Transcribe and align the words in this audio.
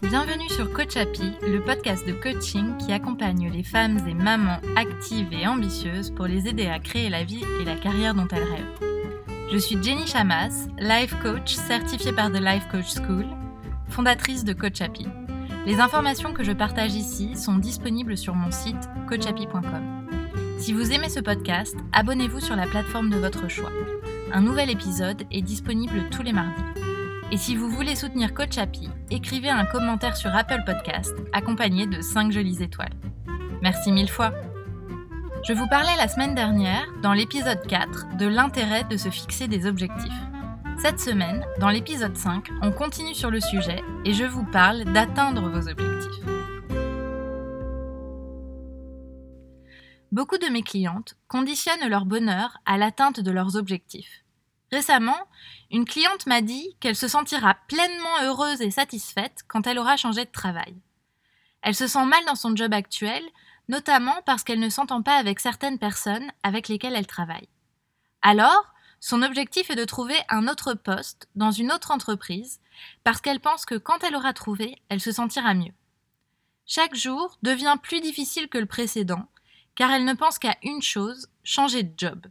Bienvenue 0.00 0.48
sur 0.48 0.72
Coach 0.72 0.96
Happy, 0.96 1.32
le 1.42 1.60
podcast 1.60 2.06
de 2.06 2.12
coaching 2.12 2.76
qui 2.76 2.92
accompagne 2.92 3.50
les 3.50 3.64
femmes 3.64 3.98
et 4.06 4.14
mamans 4.14 4.60
actives 4.76 5.32
et 5.32 5.44
ambitieuses 5.44 6.12
pour 6.12 6.26
les 6.26 6.46
aider 6.46 6.66
à 6.66 6.78
créer 6.78 7.10
la 7.10 7.24
vie 7.24 7.42
et 7.60 7.64
la 7.64 7.74
carrière 7.74 8.14
dont 8.14 8.28
elles 8.30 8.44
rêvent. 8.44 9.28
Je 9.50 9.58
suis 9.58 9.82
Jenny 9.82 10.06
Chamas, 10.06 10.68
life 10.78 11.16
coach 11.20 11.54
certifiée 11.54 12.12
par 12.12 12.30
The 12.30 12.40
Life 12.40 12.68
Coach 12.70 12.94
School, 12.94 13.26
fondatrice 13.88 14.44
de 14.44 14.52
Coach 14.52 14.80
Happy. 14.80 15.08
Les 15.66 15.80
informations 15.80 16.32
que 16.32 16.44
je 16.44 16.52
partage 16.52 16.94
ici 16.94 17.34
sont 17.34 17.56
disponibles 17.56 18.16
sur 18.16 18.36
mon 18.36 18.52
site 18.52 18.88
coachappy.com. 19.08 20.06
Si 20.58 20.72
vous 20.72 20.92
aimez 20.92 21.08
ce 21.08 21.20
podcast, 21.20 21.76
abonnez-vous 21.92 22.40
sur 22.40 22.54
la 22.54 22.66
plateforme 22.66 23.10
de 23.10 23.16
votre 23.16 23.48
choix. 23.48 23.72
Un 24.32 24.42
nouvel 24.42 24.70
épisode 24.70 25.24
est 25.32 25.42
disponible 25.42 26.08
tous 26.10 26.22
les 26.22 26.32
mardis. 26.32 26.77
Et 27.30 27.36
si 27.36 27.56
vous 27.56 27.68
voulez 27.68 27.94
soutenir 27.94 28.32
Coach 28.32 28.56
Happy, 28.56 28.88
écrivez 29.10 29.50
un 29.50 29.66
commentaire 29.66 30.16
sur 30.16 30.34
Apple 30.34 30.62
Podcast 30.64 31.14
accompagné 31.34 31.86
de 31.86 32.00
5 32.00 32.32
jolies 32.32 32.62
étoiles. 32.62 32.94
Merci 33.60 33.92
mille 33.92 34.08
fois. 34.08 34.32
Je 35.46 35.52
vous 35.52 35.68
parlais 35.68 35.94
la 35.98 36.08
semaine 36.08 36.34
dernière, 36.34 36.86
dans 37.02 37.12
l'épisode 37.12 37.60
4, 37.66 38.16
de 38.16 38.26
l'intérêt 38.26 38.84
de 38.84 38.96
se 38.96 39.10
fixer 39.10 39.46
des 39.46 39.66
objectifs. 39.66 40.10
Cette 40.78 41.00
semaine, 41.00 41.44
dans 41.60 41.68
l'épisode 41.68 42.16
5, 42.16 42.48
on 42.62 42.72
continue 42.72 43.14
sur 43.14 43.30
le 43.30 43.40
sujet 43.40 43.82
et 44.06 44.14
je 44.14 44.24
vous 44.24 44.44
parle 44.44 44.84
d'atteindre 44.84 45.50
vos 45.50 45.68
objectifs. 45.68 46.24
Beaucoup 50.12 50.38
de 50.38 50.50
mes 50.50 50.62
clientes 50.62 51.14
conditionnent 51.28 51.90
leur 51.90 52.06
bonheur 52.06 52.56
à 52.64 52.78
l'atteinte 52.78 53.20
de 53.20 53.30
leurs 53.30 53.56
objectifs. 53.56 54.24
Récemment, 54.70 55.18
une 55.70 55.84
cliente 55.84 56.26
m'a 56.26 56.40
dit 56.40 56.76
qu'elle 56.80 56.96
se 56.96 57.08
sentira 57.08 57.54
pleinement 57.68 58.22
heureuse 58.22 58.60
et 58.60 58.70
satisfaite 58.70 59.40
quand 59.48 59.66
elle 59.66 59.78
aura 59.78 59.96
changé 59.96 60.24
de 60.24 60.30
travail. 60.30 60.76
Elle 61.62 61.74
se 61.74 61.86
sent 61.86 62.04
mal 62.04 62.24
dans 62.26 62.34
son 62.34 62.54
job 62.54 62.72
actuel, 62.72 63.22
notamment 63.68 64.20
parce 64.26 64.44
qu'elle 64.44 64.60
ne 64.60 64.68
s'entend 64.68 65.02
pas 65.02 65.16
avec 65.16 65.40
certaines 65.40 65.78
personnes 65.78 66.30
avec 66.42 66.68
lesquelles 66.68 66.94
elle 66.96 67.06
travaille. 67.06 67.48
Alors, 68.22 68.72
son 69.00 69.22
objectif 69.22 69.70
est 69.70 69.76
de 69.76 69.84
trouver 69.84 70.16
un 70.28 70.48
autre 70.48 70.74
poste 70.74 71.28
dans 71.34 71.52
une 71.52 71.72
autre 71.72 71.90
entreprise, 71.90 72.60
parce 73.04 73.20
qu'elle 73.20 73.40
pense 73.40 73.64
que 73.64 73.76
quand 73.76 74.02
elle 74.02 74.16
aura 74.16 74.32
trouvé, 74.32 74.82
elle 74.88 75.00
se 75.00 75.12
sentira 75.12 75.54
mieux. 75.54 75.72
Chaque 76.66 76.94
jour 76.94 77.38
devient 77.42 77.76
plus 77.82 78.00
difficile 78.00 78.48
que 78.48 78.58
le 78.58 78.66
précédent, 78.66 79.26
car 79.74 79.90
elle 79.92 80.04
ne 80.04 80.14
pense 80.14 80.38
qu'à 80.38 80.56
une 80.62 80.82
chose, 80.82 81.28
changer 81.44 81.84
de 81.84 81.94
job. 81.96 82.26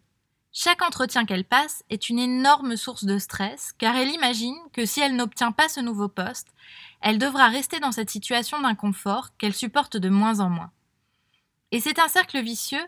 Chaque 0.60 0.82
entretien 0.82 1.26
qu'elle 1.26 1.46
passe 1.46 1.84
est 1.92 2.10
une 2.10 2.18
énorme 2.18 2.78
source 2.78 3.04
de 3.04 3.20
stress, 3.20 3.74
car 3.78 3.96
elle 3.96 4.10
imagine 4.10 4.58
que 4.74 4.88
si 4.88 5.02
elle 5.02 5.16
n'obtient 5.16 5.52
pas 5.52 5.70
ce 5.70 5.82
nouveau 5.82 6.08
poste, 6.08 6.48
elle 7.00 7.20
devra 7.20 7.48
rester 7.48 7.80
dans 7.80 7.92
cette 7.92 8.10
situation 8.10 8.60
d'inconfort 8.60 9.38
qu'elle 9.38 9.54
supporte 9.54 9.98
de 9.98 10.10
moins 10.10 10.40
en 10.40 10.50
moins. 10.50 10.72
Et 11.72 11.80
c'est 11.80 12.00
un 12.00 12.08
cercle 12.08 12.42
vicieux, 12.42 12.84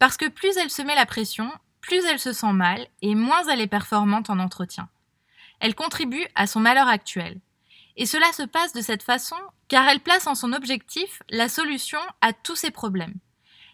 parce 0.00 0.16
que 0.16 0.26
plus 0.26 0.56
elle 0.56 0.68
se 0.70 0.82
met 0.82 0.96
la 0.96 1.06
pression, 1.06 1.48
plus 1.80 2.04
elle 2.06 2.18
se 2.18 2.32
sent 2.32 2.52
mal, 2.52 2.88
et 3.02 3.14
moins 3.14 3.44
elle 3.44 3.60
est 3.60 3.68
performante 3.68 4.28
en 4.28 4.40
entretien. 4.40 4.88
Elle 5.60 5.76
contribue 5.76 6.26
à 6.34 6.48
son 6.48 6.58
malheur 6.58 6.88
actuel. 6.88 7.38
Et 7.94 8.06
cela 8.06 8.32
se 8.32 8.42
passe 8.42 8.72
de 8.72 8.80
cette 8.80 9.04
façon 9.04 9.36
car 9.68 9.88
elle 9.88 10.00
place 10.00 10.26
en 10.26 10.34
son 10.34 10.52
objectif 10.52 11.22
la 11.30 11.48
solution 11.48 12.00
à 12.20 12.32
tous 12.32 12.56
ses 12.56 12.72
problèmes 12.72 13.20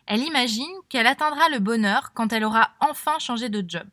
elle 0.08 0.22
imagine 0.22 0.64
qu'elle 0.88 1.06
atteindra 1.06 1.50
le 1.50 1.58
bonheur 1.58 2.12
quand 2.14 2.32
elle 2.32 2.44
aura 2.44 2.70
enfin 2.80 3.18
changé 3.18 3.50
de 3.50 3.62
job. 3.68 3.86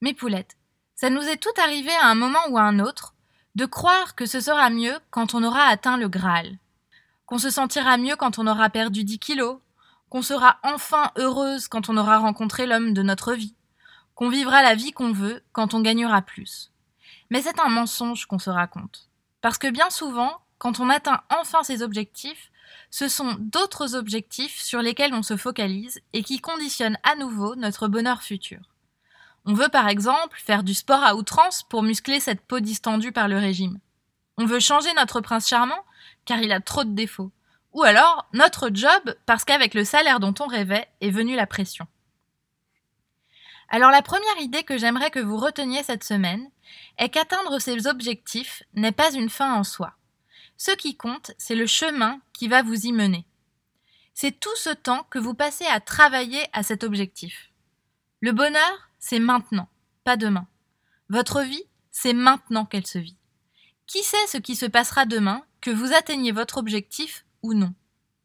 Mais 0.00 0.14
Poulette, 0.14 0.56
ça 0.94 1.10
nous 1.10 1.22
est 1.22 1.36
tout 1.36 1.60
arrivé 1.60 1.90
à 2.00 2.06
un 2.06 2.14
moment 2.14 2.38
ou 2.48 2.58
à 2.58 2.62
un 2.62 2.78
autre 2.78 3.14
de 3.56 3.66
croire 3.66 4.14
que 4.14 4.24
ce 4.24 4.40
sera 4.40 4.70
mieux 4.70 4.96
quand 5.10 5.34
on 5.34 5.42
aura 5.42 5.64
atteint 5.64 5.96
le 5.96 6.08
Graal, 6.08 6.58
qu'on 7.26 7.38
se 7.38 7.50
sentira 7.50 7.96
mieux 7.96 8.14
quand 8.14 8.38
on 8.38 8.46
aura 8.46 8.70
perdu 8.70 9.02
10 9.02 9.18
kilos, 9.18 9.58
qu'on 10.08 10.22
sera 10.22 10.58
enfin 10.62 11.10
heureuse 11.16 11.66
quand 11.66 11.88
on 11.88 11.96
aura 11.96 12.18
rencontré 12.18 12.66
l'homme 12.66 12.94
de 12.94 13.02
notre 13.02 13.34
vie, 13.34 13.56
qu'on 14.14 14.28
vivra 14.28 14.62
la 14.62 14.76
vie 14.76 14.92
qu'on 14.92 15.10
veut 15.10 15.42
quand 15.50 15.74
on 15.74 15.80
gagnera 15.80 16.22
plus. 16.22 16.70
Mais 17.30 17.42
c'est 17.42 17.58
un 17.58 17.68
mensonge 17.68 18.26
qu'on 18.26 18.38
se 18.38 18.50
raconte. 18.50 19.08
Parce 19.40 19.58
que 19.58 19.70
bien 19.70 19.90
souvent, 19.90 20.38
quand 20.58 20.78
on 20.78 20.88
atteint 20.88 21.22
enfin 21.36 21.64
ses 21.64 21.82
objectifs, 21.82 22.51
ce 22.90 23.08
sont 23.08 23.36
d'autres 23.38 23.94
objectifs 23.94 24.60
sur 24.60 24.82
lesquels 24.82 25.14
on 25.14 25.22
se 25.22 25.36
focalise 25.36 26.00
et 26.12 26.22
qui 26.22 26.40
conditionnent 26.40 26.98
à 27.02 27.16
nouveau 27.16 27.54
notre 27.56 27.88
bonheur 27.88 28.22
futur. 28.22 28.60
On 29.44 29.54
veut 29.54 29.68
par 29.68 29.88
exemple 29.88 30.38
faire 30.38 30.62
du 30.62 30.74
sport 30.74 31.02
à 31.02 31.16
outrance 31.16 31.62
pour 31.64 31.82
muscler 31.82 32.20
cette 32.20 32.42
peau 32.42 32.60
distendue 32.60 33.12
par 33.12 33.28
le 33.28 33.38
régime. 33.38 33.78
On 34.38 34.46
veut 34.46 34.60
changer 34.60 34.92
notre 34.94 35.20
prince 35.20 35.48
charmant 35.48 35.84
car 36.24 36.40
il 36.40 36.52
a 36.52 36.60
trop 36.60 36.84
de 36.84 36.94
défauts. 36.94 37.32
Ou 37.72 37.82
alors 37.82 38.26
notre 38.32 38.70
job 38.72 39.16
parce 39.26 39.44
qu'avec 39.44 39.74
le 39.74 39.84
salaire 39.84 40.20
dont 40.20 40.34
on 40.40 40.46
rêvait 40.46 40.88
est 41.00 41.10
venue 41.10 41.36
la 41.36 41.46
pression. 41.46 41.86
Alors 43.68 43.90
la 43.90 44.02
première 44.02 44.38
idée 44.40 44.64
que 44.64 44.76
j'aimerais 44.76 45.10
que 45.10 45.18
vous 45.18 45.38
reteniez 45.38 45.82
cette 45.82 46.04
semaine 46.04 46.50
est 46.98 47.08
qu'atteindre 47.08 47.58
ces 47.58 47.86
objectifs 47.86 48.62
n'est 48.74 48.92
pas 48.92 49.12
une 49.12 49.30
fin 49.30 49.54
en 49.54 49.64
soi. 49.64 49.94
Ce 50.64 50.70
qui 50.70 50.94
compte, 50.94 51.32
c'est 51.38 51.56
le 51.56 51.66
chemin 51.66 52.20
qui 52.32 52.46
va 52.46 52.62
vous 52.62 52.86
y 52.86 52.92
mener. 52.92 53.26
C'est 54.14 54.38
tout 54.38 54.54
ce 54.54 54.70
temps 54.70 55.04
que 55.10 55.18
vous 55.18 55.34
passez 55.34 55.64
à 55.66 55.80
travailler 55.80 56.46
à 56.52 56.62
cet 56.62 56.84
objectif. 56.84 57.50
Le 58.20 58.30
bonheur, 58.30 58.88
c'est 59.00 59.18
maintenant, 59.18 59.68
pas 60.04 60.16
demain. 60.16 60.46
Votre 61.08 61.42
vie, 61.42 61.64
c'est 61.90 62.12
maintenant 62.12 62.64
qu'elle 62.64 62.86
se 62.86 62.98
vit. 62.98 63.16
Qui 63.88 64.04
sait 64.04 64.28
ce 64.28 64.38
qui 64.38 64.54
se 64.54 64.66
passera 64.66 65.04
demain, 65.04 65.42
que 65.60 65.72
vous 65.72 65.94
atteigniez 65.94 66.30
votre 66.30 66.58
objectif 66.58 67.26
ou 67.42 67.54
non 67.54 67.74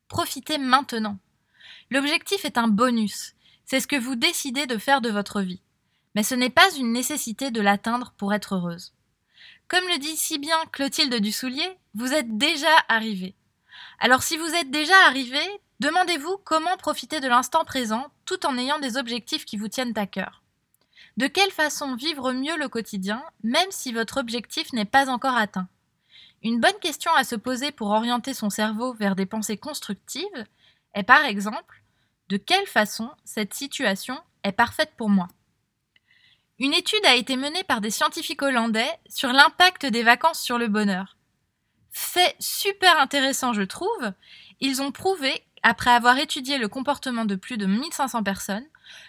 Profitez 0.07 0.59
maintenant. 0.59 1.17
L'objectif 1.89 2.45
est 2.45 2.59
un 2.59 2.67
bonus, 2.67 3.33
c'est 3.65 3.79
ce 3.79 3.87
que 3.87 3.99
vous 3.99 4.15
décidez 4.15 4.67
de 4.67 4.77
faire 4.77 5.01
de 5.01 5.09
votre 5.09 5.41
vie. 5.41 5.63
Mais 6.13 6.21
ce 6.21 6.35
n'est 6.35 6.51
pas 6.51 6.69
une 6.75 6.93
nécessité 6.93 7.49
de 7.49 7.61
l'atteindre 7.61 8.13
pour 8.15 8.31
être 8.31 8.53
heureuse. 8.53 8.93
Comme 9.67 9.87
le 9.89 9.99
dit 9.99 10.15
si 10.15 10.39
bien 10.39 10.57
Clotilde 10.71 11.15
Dussoulier, 11.15 11.77
vous 11.93 12.13
êtes 12.13 12.37
déjà 12.37 12.71
arrivé. 12.87 13.35
Alors 13.99 14.23
si 14.23 14.37
vous 14.37 14.55
êtes 14.55 14.71
déjà 14.71 14.95
arrivé, 15.05 15.41
demandez-vous 15.81 16.37
comment 16.45 16.77
profiter 16.77 17.19
de 17.19 17.27
l'instant 17.27 17.65
présent 17.65 18.07
tout 18.25 18.45
en 18.45 18.57
ayant 18.57 18.79
des 18.79 18.95
objectifs 18.95 19.43
qui 19.43 19.57
vous 19.57 19.67
tiennent 19.67 19.97
à 19.97 20.07
cœur. 20.07 20.41
De 21.17 21.27
quelle 21.27 21.51
façon 21.51 21.95
vivre 21.95 22.31
mieux 22.31 22.55
le 22.57 22.69
quotidien, 22.69 23.21
même 23.43 23.71
si 23.71 23.91
votre 23.91 24.17
objectif 24.17 24.71
n'est 24.71 24.85
pas 24.85 25.09
encore 25.09 25.35
atteint? 25.35 25.67
Une 26.43 26.61
bonne 26.61 26.79
question 26.79 27.11
à 27.13 27.25
se 27.25 27.35
poser 27.35 27.71
pour 27.73 27.89
orienter 27.89 28.33
son 28.33 28.49
cerveau 28.49 28.93
vers 28.93 29.15
des 29.17 29.25
pensées 29.25 29.57
constructives 29.57 30.45
est 30.93 31.03
par 31.03 31.25
exemple 31.25 31.83
de 32.29 32.37
quelle 32.37 32.67
façon 32.67 33.09
cette 33.25 33.53
situation 33.53 34.17
est 34.43 34.53
parfaite 34.53 34.93
pour 34.95 35.09
moi? 35.09 35.27
Une 36.59 36.73
étude 36.73 37.05
a 37.05 37.15
été 37.15 37.35
menée 37.35 37.63
par 37.63 37.81
des 37.81 37.91
scientifiques 37.91 38.41
hollandais 38.41 38.89
sur 39.07 39.31
l'impact 39.31 39.85
des 39.85 40.03
vacances 40.03 40.41
sur 40.41 40.57
le 40.57 40.67
bonheur. 40.67 41.17
Fait 41.91 42.35
super 42.39 42.99
intéressant, 42.99 43.53
je 43.53 43.63
trouve, 43.63 44.11
ils 44.59 44.81
ont 44.81 44.91
prouvé, 44.91 45.43
après 45.63 45.91
avoir 45.91 46.17
étudié 46.17 46.57
le 46.57 46.67
comportement 46.67 47.25
de 47.25 47.35
plus 47.35 47.57
de 47.57 47.65
1500 47.65 48.23
personnes, 48.23 48.65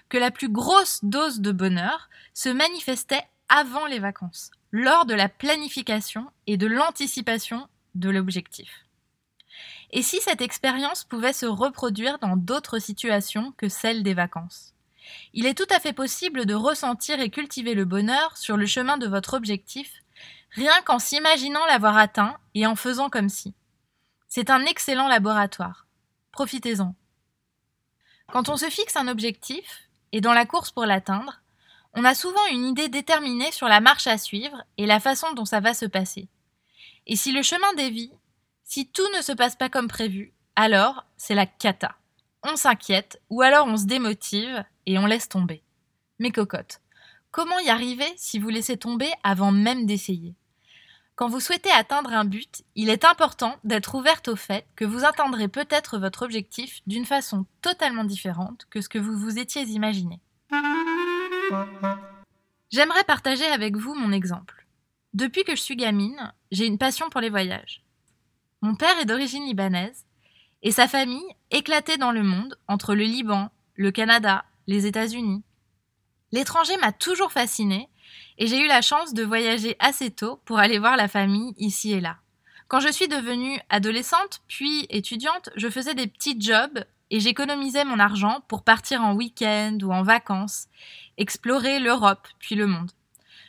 que 0.08 0.18
la 0.18 0.30
plus 0.30 0.48
grosse 0.48 1.04
dose 1.04 1.40
de 1.40 1.52
bonheur 1.52 2.08
se 2.34 2.48
manifestait 2.48 3.22
avant 3.48 3.86
les 3.86 3.98
vacances, 3.98 4.50
lors 4.72 5.06
de 5.06 5.14
la 5.14 5.28
planification 5.28 6.26
et 6.46 6.56
de 6.56 6.66
l'anticipation 6.66 7.68
de 7.94 8.10
l'objectif. 8.10 8.86
Et 9.90 10.02
si 10.02 10.20
cette 10.20 10.42
expérience 10.42 11.04
pouvait 11.04 11.32
se 11.32 11.46
reproduire 11.46 12.18
dans 12.18 12.36
d'autres 12.36 12.78
situations 12.78 13.52
que 13.56 13.68
celles 13.68 14.02
des 14.02 14.14
vacances? 14.14 14.74
Il 15.32 15.46
est 15.46 15.56
tout 15.56 15.66
à 15.70 15.80
fait 15.80 15.92
possible 15.92 16.46
de 16.46 16.54
ressentir 16.54 17.20
et 17.20 17.30
cultiver 17.30 17.74
le 17.74 17.84
bonheur 17.84 18.36
sur 18.36 18.56
le 18.56 18.66
chemin 18.66 18.98
de 18.98 19.06
votre 19.06 19.34
objectif, 19.34 19.92
rien 20.52 20.80
qu'en 20.84 20.98
s'imaginant 20.98 21.64
l'avoir 21.66 21.96
atteint 21.96 22.38
et 22.54 22.66
en 22.66 22.76
faisant 22.76 23.10
comme 23.10 23.28
si. 23.28 23.54
C'est 24.28 24.50
un 24.50 24.64
excellent 24.66 25.08
laboratoire. 25.08 25.86
Profitez-en. 26.32 26.94
Quand 28.32 28.48
on 28.48 28.56
se 28.56 28.68
fixe 28.68 28.96
un 28.96 29.08
objectif, 29.08 29.88
et 30.12 30.20
dans 30.20 30.34
la 30.34 30.46
course 30.46 30.70
pour 30.70 30.84
l'atteindre, 30.84 31.40
on 31.94 32.04
a 32.04 32.14
souvent 32.14 32.46
une 32.50 32.66
idée 32.66 32.88
déterminée 32.88 33.50
sur 33.52 33.68
la 33.68 33.80
marche 33.80 34.06
à 34.06 34.18
suivre 34.18 34.62
et 34.76 34.86
la 34.86 35.00
façon 35.00 35.32
dont 35.32 35.44
ça 35.44 35.60
va 35.60 35.74
se 35.74 35.86
passer. 35.86 36.28
Et 37.06 37.16
si 37.16 37.32
le 37.32 37.42
chemin 37.42 37.72
dévie, 37.74 38.12
si 38.64 38.86
tout 38.86 39.08
ne 39.16 39.22
se 39.22 39.32
passe 39.32 39.56
pas 39.56 39.70
comme 39.70 39.88
prévu, 39.88 40.34
alors 40.56 41.04
c'est 41.16 41.34
la 41.34 41.46
cata. 41.46 41.96
On 42.42 42.56
s'inquiète 42.56 43.20
ou 43.30 43.42
alors 43.42 43.66
on 43.66 43.76
se 43.76 43.86
démotive 43.86 44.64
et 44.88 44.98
on 44.98 45.04
laisse 45.04 45.28
tomber. 45.28 45.62
Mes 46.18 46.32
cocottes, 46.32 46.80
comment 47.30 47.58
y 47.58 47.68
arriver 47.68 48.10
si 48.16 48.38
vous 48.38 48.48
laissez 48.48 48.78
tomber 48.78 49.10
avant 49.22 49.52
même 49.52 49.84
d'essayer? 49.84 50.34
Quand 51.14 51.28
vous 51.28 51.40
souhaitez 51.40 51.70
atteindre 51.70 52.14
un 52.14 52.24
but, 52.24 52.64
il 52.74 52.88
est 52.88 53.04
important 53.04 53.56
d'être 53.64 53.94
ouverte 53.96 54.28
au 54.28 54.36
fait 54.36 54.66
que 54.76 54.86
vous 54.86 55.04
atteindrez 55.04 55.48
peut-être 55.48 55.98
votre 55.98 56.22
objectif 56.22 56.80
d'une 56.86 57.04
façon 57.04 57.44
totalement 57.60 58.04
différente 58.04 58.66
que 58.70 58.80
ce 58.80 58.88
que 58.88 58.98
vous 58.98 59.14
vous 59.14 59.38
étiez 59.38 59.62
imaginé. 59.64 60.20
J'aimerais 62.70 63.04
partager 63.04 63.44
avec 63.44 63.76
vous 63.76 63.94
mon 63.94 64.10
exemple. 64.10 64.66
Depuis 65.12 65.44
que 65.44 65.54
je 65.54 65.60
suis 65.60 65.76
gamine, 65.76 66.32
j'ai 66.50 66.66
une 66.66 66.78
passion 66.78 67.10
pour 67.10 67.20
les 67.20 67.30
voyages. 67.30 67.84
Mon 68.62 68.74
père 68.74 68.98
est 69.00 69.06
d'origine 69.06 69.44
libanaise 69.44 70.06
et 70.62 70.70
sa 70.70 70.88
famille 70.88 71.36
éclatait 71.50 71.98
dans 71.98 72.12
le 72.12 72.22
monde 72.22 72.58
entre 72.68 72.94
le 72.94 73.04
Liban, 73.04 73.50
le 73.74 73.90
Canada, 73.90 74.44
les 74.68 74.86
États-Unis. 74.86 75.42
L'étranger 76.30 76.76
m'a 76.76 76.92
toujours 76.92 77.32
fascinée 77.32 77.88
et 78.36 78.46
j'ai 78.46 78.60
eu 78.60 78.68
la 78.68 78.82
chance 78.82 79.14
de 79.14 79.24
voyager 79.24 79.74
assez 79.80 80.10
tôt 80.10 80.40
pour 80.44 80.58
aller 80.58 80.78
voir 80.78 80.96
la 80.96 81.08
famille 81.08 81.54
ici 81.56 81.92
et 81.92 82.00
là. 82.00 82.18
Quand 82.68 82.80
je 82.80 82.92
suis 82.92 83.08
devenue 83.08 83.58
adolescente 83.70 84.42
puis 84.46 84.86
étudiante, 84.90 85.48
je 85.56 85.70
faisais 85.70 85.94
des 85.94 86.06
petits 86.06 86.38
jobs 86.38 86.84
et 87.10 87.18
j'économisais 87.18 87.86
mon 87.86 87.98
argent 87.98 88.42
pour 88.46 88.62
partir 88.62 89.02
en 89.02 89.14
week-end 89.14 89.78
ou 89.82 89.90
en 89.90 90.02
vacances, 90.02 90.68
explorer 91.16 91.80
l'Europe 91.80 92.28
puis 92.38 92.54
le 92.54 92.66
monde. 92.66 92.90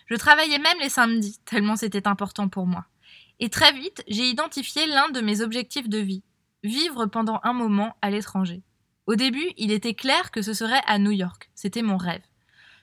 Je 0.06 0.16
travaillais 0.16 0.58
même 0.58 0.80
les 0.80 0.90
samedis, 0.90 1.38
tellement 1.44 1.76
c'était 1.76 2.08
important 2.08 2.48
pour 2.48 2.66
moi. 2.66 2.86
Et 3.42 3.50
très 3.50 3.74
vite, 3.74 4.04
j'ai 4.08 4.30
identifié 4.30 4.88
l'un 4.88 5.10
de 5.10 5.20
mes 5.20 5.42
objectifs 5.42 5.90
de 5.90 6.00
vie, 6.00 6.24
vivre 6.64 7.06
pendant 7.06 7.42
un 7.44 7.54
moment 7.54 7.98
à 8.02 8.10
l'étranger. 8.10 8.64
Au 9.10 9.16
début, 9.16 9.54
il 9.58 9.72
était 9.72 9.96
clair 9.96 10.30
que 10.30 10.44
ce 10.44 10.54
serait 10.54 10.84
à 10.86 11.00
New 11.00 11.10
York, 11.10 11.50
c'était 11.56 11.82
mon 11.82 11.98
rêve. 11.98 12.22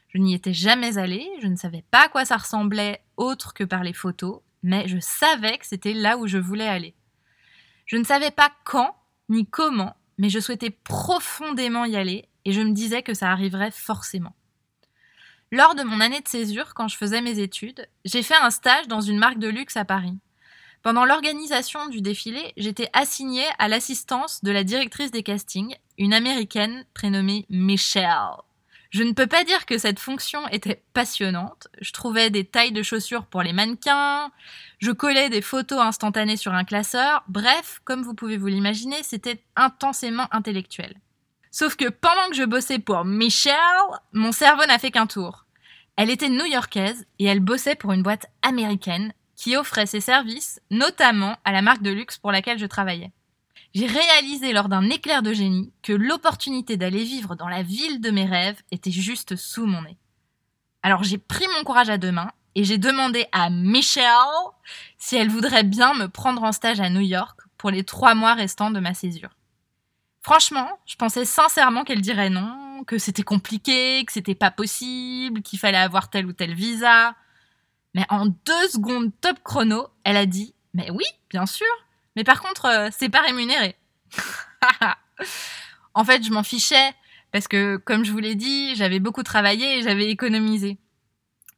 Je 0.09 0.19
n'y 0.19 0.35
étais 0.35 0.53
jamais 0.53 0.99
allée, 0.99 1.25
je 1.41 1.47
ne 1.47 1.55
savais 1.55 1.85
pas 1.93 2.07
à 2.07 2.09
quoi 2.09 2.25
ça 2.25 2.37
ressemblait 2.37 3.01
autre 3.17 3.55
que 3.55 3.63
par 3.63 3.85
les 3.85 3.93
photos, 3.93 4.41
mais 4.65 4.89
je 4.89 4.99
savais 4.99 5.57
que 5.57 5.65
c'était 5.65 5.93
là 5.95 6.19
où 6.19 6.27
je 6.27 6.39
voulais 6.39 6.67
aller. 6.67 6.97
Je 7.85 7.97
ne 7.97 8.03
savais 8.03 8.33
pas 8.33 8.51
quand 8.65 8.97
ni 9.29 9.47
comment, 9.47 9.95
mais 10.19 10.29
je 10.29 10.41
souhaitais 10.41 10.71
profondément 10.71 11.85
y 11.85 11.95
aller 11.95 12.29
et 12.45 12.51
je 12.51 12.61
me 12.61 12.73
disais 12.73 13.05
que 13.05 13.15
ça 13.15 13.31
arriverait 13.31 13.71
forcément. 13.71 14.35
Lors 15.53 15.77
de 15.77 15.85
mon 15.85 16.01
année 16.01 16.23
de 16.23 16.29
césure, 16.29 16.75
quand 16.75 16.89
je 16.89 16.97
faisais 16.97 17.23
mes 17.23 17.39
études, 17.39 17.89
j'ai 18.05 18.25
fait 18.25 18.43
un 18.43 18.51
stage 18.51 18.89
dans 18.89 19.01
une 19.01 19.19
marque 19.19 19.39
de 19.39 19.47
luxe 19.47 19.77
à 19.77 19.85
Paris. 19.85 20.19
Pendant 20.87 21.05
l'organisation 21.05 21.89
du 21.89 22.01
défilé, 22.01 22.53
j'étais 22.57 22.89
assignée 22.93 23.49
à 23.59 23.67
l'assistance 23.67 24.45
de 24.45 24.53
la 24.53 24.63
directrice 24.63 25.11
des 25.11 25.25
castings, 25.25 25.75
une 25.99 26.15
américaine 26.15 26.87
prénommée 26.95 27.45
Michelle. 27.51 28.37
Je 28.91 29.03
ne 29.03 29.11
peux 29.11 29.27
pas 29.27 29.43
dire 29.43 29.67
que 29.67 29.79
cette 29.79 29.99
fonction 29.99 30.47
était 30.47 30.85
passionnante. 30.93 31.67
Je 31.81 31.93
trouvais 31.93 32.31
des 32.31 32.45
tailles 32.45 32.71
de 32.71 32.85
chaussures 32.85 33.27
pour 33.27 33.43
les 33.43 33.53
mannequins, 33.53 34.31
je 34.79 34.93
collais 34.93 35.29
des 35.29 35.43
photos 35.43 35.81
instantanées 35.81 36.37
sur 36.37 36.55
un 36.55 36.63
classeur. 36.63 37.25
Bref, 37.27 37.81
comme 37.83 38.05
vous 38.05 38.15
pouvez 38.15 38.37
vous 38.37 38.47
l'imaginer, 38.47 39.03
c'était 39.03 39.43
intensément 39.57 40.29
intellectuel. 40.31 41.01
Sauf 41.51 41.75
que 41.75 41.89
pendant 41.89 42.29
que 42.31 42.37
je 42.37 42.45
bossais 42.45 42.79
pour 42.79 43.05
Michelle, 43.05 43.57
mon 44.13 44.31
cerveau 44.31 44.65
n'a 44.67 44.79
fait 44.79 44.93
qu'un 44.93 45.09
tour. 45.09 45.47
Elle 45.97 46.11
était 46.11 46.29
new-yorkaise 46.29 47.09
et 47.19 47.25
elle 47.25 47.41
bossait 47.41 47.75
pour 47.75 47.91
une 47.91 48.05
boîte 48.05 48.27
américaine 48.43 49.13
qui 49.37 49.57
offrait 49.57 49.87
ses 49.87 50.01
services, 50.01 50.61
notamment 50.71 51.37
à 51.45 51.53
la 51.53 51.63
marque 51.63 51.83
de 51.83 51.91
luxe 51.91 52.19
pour 52.19 52.33
laquelle 52.33 52.59
je 52.59 52.67
travaillais 52.67 53.13
j'ai 53.77 53.87
réalisé 53.87 54.55
lors 54.55 54.71
d'un 54.71 54.89
éclair 54.89 55.23
de 55.23 55.35
génie 55.35 55.71
que 55.83 55.93
l'opportunité 55.93 56.79
d'aller 56.79 57.05
vivre 57.05 57.37
dans 57.37 57.49
la 57.49 57.63
ville 57.63 58.01
de 58.01 58.11
mes 58.11 58.25
rêves 58.25 58.63
était 58.71 58.91
juste 58.91 59.37
sous 59.37 59.67
mon 59.67 59.83
nez. 59.83 59.99
Alors 60.83 61.05
j'ai 61.05 61.19
pris 61.19 61.47
mon 61.55 61.63
courage 61.63 61.91
à 61.91 61.99
deux 61.99 62.11
mains 62.11 62.33
et 62.55 62.65
j'ai 62.65 62.79
demandé 62.79 63.27
à 63.33 63.51
Michelle 63.51 64.07
si 64.97 65.17
elle 65.17 65.29
voudrait 65.29 65.63
bien 65.63 65.93
me 65.93 66.09
prendre 66.09 66.43
en 66.43 66.53
stage 66.53 66.81
à 66.81 66.89
New 66.89 67.03
York 67.03 67.39
pour 67.59 67.71
les 67.71 67.85
trois 67.85 68.15
mois 68.15 68.33
restants 68.33 68.71
de 68.71 68.81
ma 68.81 68.95
césure. 68.95 69.37
Franchement, 70.23 70.71
je 70.87 70.97
pensais 70.97 71.27
sincèrement 71.27 71.85
qu'elle 71.85 72.01
dirait 72.01 72.31
non, 72.31 72.83
que 72.87 72.97
c'était 72.97 73.25
compliqué, 73.25 74.03
que 74.07 74.13
c'était 74.13 74.35
pas 74.35 74.51
possible, 74.51 75.43
qu'il 75.43 75.59
fallait 75.59 75.77
avoir 75.77 76.09
tel 76.09 76.25
ou 76.25 76.33
tel 76.33 76.55
visa. 76.55 77.15
Mais 77.97 78.05
en 78.11 78.27
deux 78.27 78.69
secondes 78.69 79.11
top 79.23 79.39
chrono, 79.43 79.89
elle 80.05 80.19
a 80.19 80.27
dit 80.27 80.55
Mais 80.75 80.91
oui, 80.91 81.05
bien 81.31 81.47
sûr, 81.47 81.67
mais 82.15 82.25
par 82.25 82.43
contre, 82.43 82.67
euh, 82.67 82.89
c'est 82.93 83.09
pas 83.09 83.23
rémunéré. 83.23 83.75
en 85.95 86.05
fait, 86.05 86.23
je 86.23 86.31
m'en 86.31 86.43
fichais 86.43 86.93
parce 87.33 87.49
que, 87.49 87.79
comme 87.79 88.05
je 88.05 88.13
vous 88.13 88.19
l'ai 88.19 88.35
dit, 88.35 88.77
j'avais 88.77 89.01
beaucoup 89.01 89.23
travaillé 89.23 89.79
et 89.79 89.83
j'avais 89.83 90.11
économisé. 90.11 90.77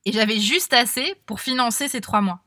Et 0.05 0.13
j'avais 0.13 0.39
juste 0.39 0.73
assez 0.73 1.17
pour 1.27 1.41
financer 1.41 1.89
ces 1.89 2.01
trois 2.01 2.21
mois. 2.21 2.45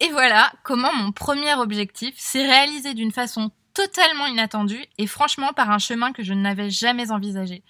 Et 0.00 0.10
voilà 0.10 0.52
comment 0.62 0.92
mon 0.94 1.10
premier 1.10 1.54
objectif 1.54 2.14
s'est 2.18 2.46
réalisé 2.46 2.92
d'une 2.92 3.10
façon 3.10 3.50
totalement 3.72 4.26
inattendue 4.26 4.84
et 4.98 5.06
franchement 5.06 5.54
par 5.54 5.70
un 5.70 5.78
chemin 5.78 6.12
que 6.12 6.22
je 6.22 6.34
n'avais 6.34 6.68
jamais 6.68 7.10
envisagé. 7.10 7.62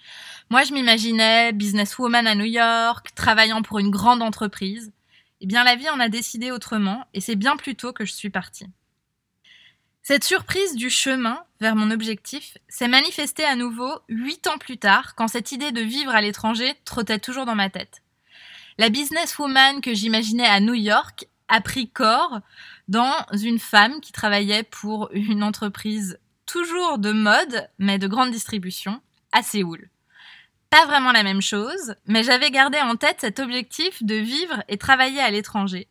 Moi, 0.49 0.63
je 0.63 0.73
m'imaginais 0.73 1.53
businesswoman 1.53 2.27
à 2.27 2.35
New 2.35 2.45
York, 2.45 3.15
travaillant 3.15 3.61
pour 3.61 3.79
une 3.79 3.89
grande 3.89 4.21
entreprise. 4.21 4.91
Eh 5.41 5.45
bien, 5.45 5.63
la 5.63 5.75
vie 5.75 5.89
en 5.89 5.99
a 5.99 6.09
décidé 6.09 6.51
autrement 6.51 7.05
et 7.13 7.21
c'est 7.21 7.35
bien 7.35 7.55
plus 7.55 7.75
tôt 7.75 7.93
que 7.93 8.05
je 8.05 8.13
suis 8.13 8.29
partie. 8.29 8.67
Cette 10.01 10.23
surprise 10.23 10.75
du 10.75 10.89
chemin 10.89 11.43
vers 11.61 11.75
mon 11.75 11.91
objectif 11.91 12.57
s'est 12.67 12.87
manifestée 12.87 13.45
à 13.45 13.55
nouveau 13.55 13.91
huit 14.09 14.47
ans 14.47 14.57
plus 14.57 14.77
tard, 14.77 15.13
quand 15.15 15.27
cette 15.27 15.51
idée 15.51 15.71
de 15.71 15.81
vivre 15.81 16.11
à 16.11 16.21
l'étranger 16.21 16.73
trottait 16.83 17.19
toujours 17.19 17.45
dans 17.45 17.55
ma 17.55 17.69
tête. 17.69 18.01
La 18.77 18.89
businesswoman 18.89 19.81
que 19.81 19.93
j'imaginais 19.93 20.47
à 20.47 20.61
New 20.61 20.73
York 20.73 21.27
a 21.47 21.61
pris 21.61 21.89
corps 21.89 22.39
dans 22.87 23.13
une 23.33 23.59
femme 23.59 24.01
qui 24.01 24.11
travaillait 24.11 24.63
pour 24.63 25.09
une 25.11 25.43
entreprise 25.43 26.17
toujours 26.45 26.97
de 26.97 27.11
mode, 27.11 27.69
mais 27.77 27.99
de 27.99 28.07
grande 28.07 28.31
distribution, 28.31 29.01
à 29.31 29.43
Séoul. 29.43 29.89
Pas 30.69 30.85
vraiment 30.85 31.11
la 31.11 31.23
même 31.23 31.41
chose, 31.41 31.95
mais 32.05 32.23
j'avais 32.23 32.51
gardé 32.51 32.79
en 32.79 32.95
tête 32.95 33.21
cet 33.21 33.39
objectif 33.39 34.03
de 34.03 34.15
vivre 34.15 34.63
et 34.67 34.77
travailler 34.77 35.19
à 35.19 35.31
l'étranger, 35.31 35.87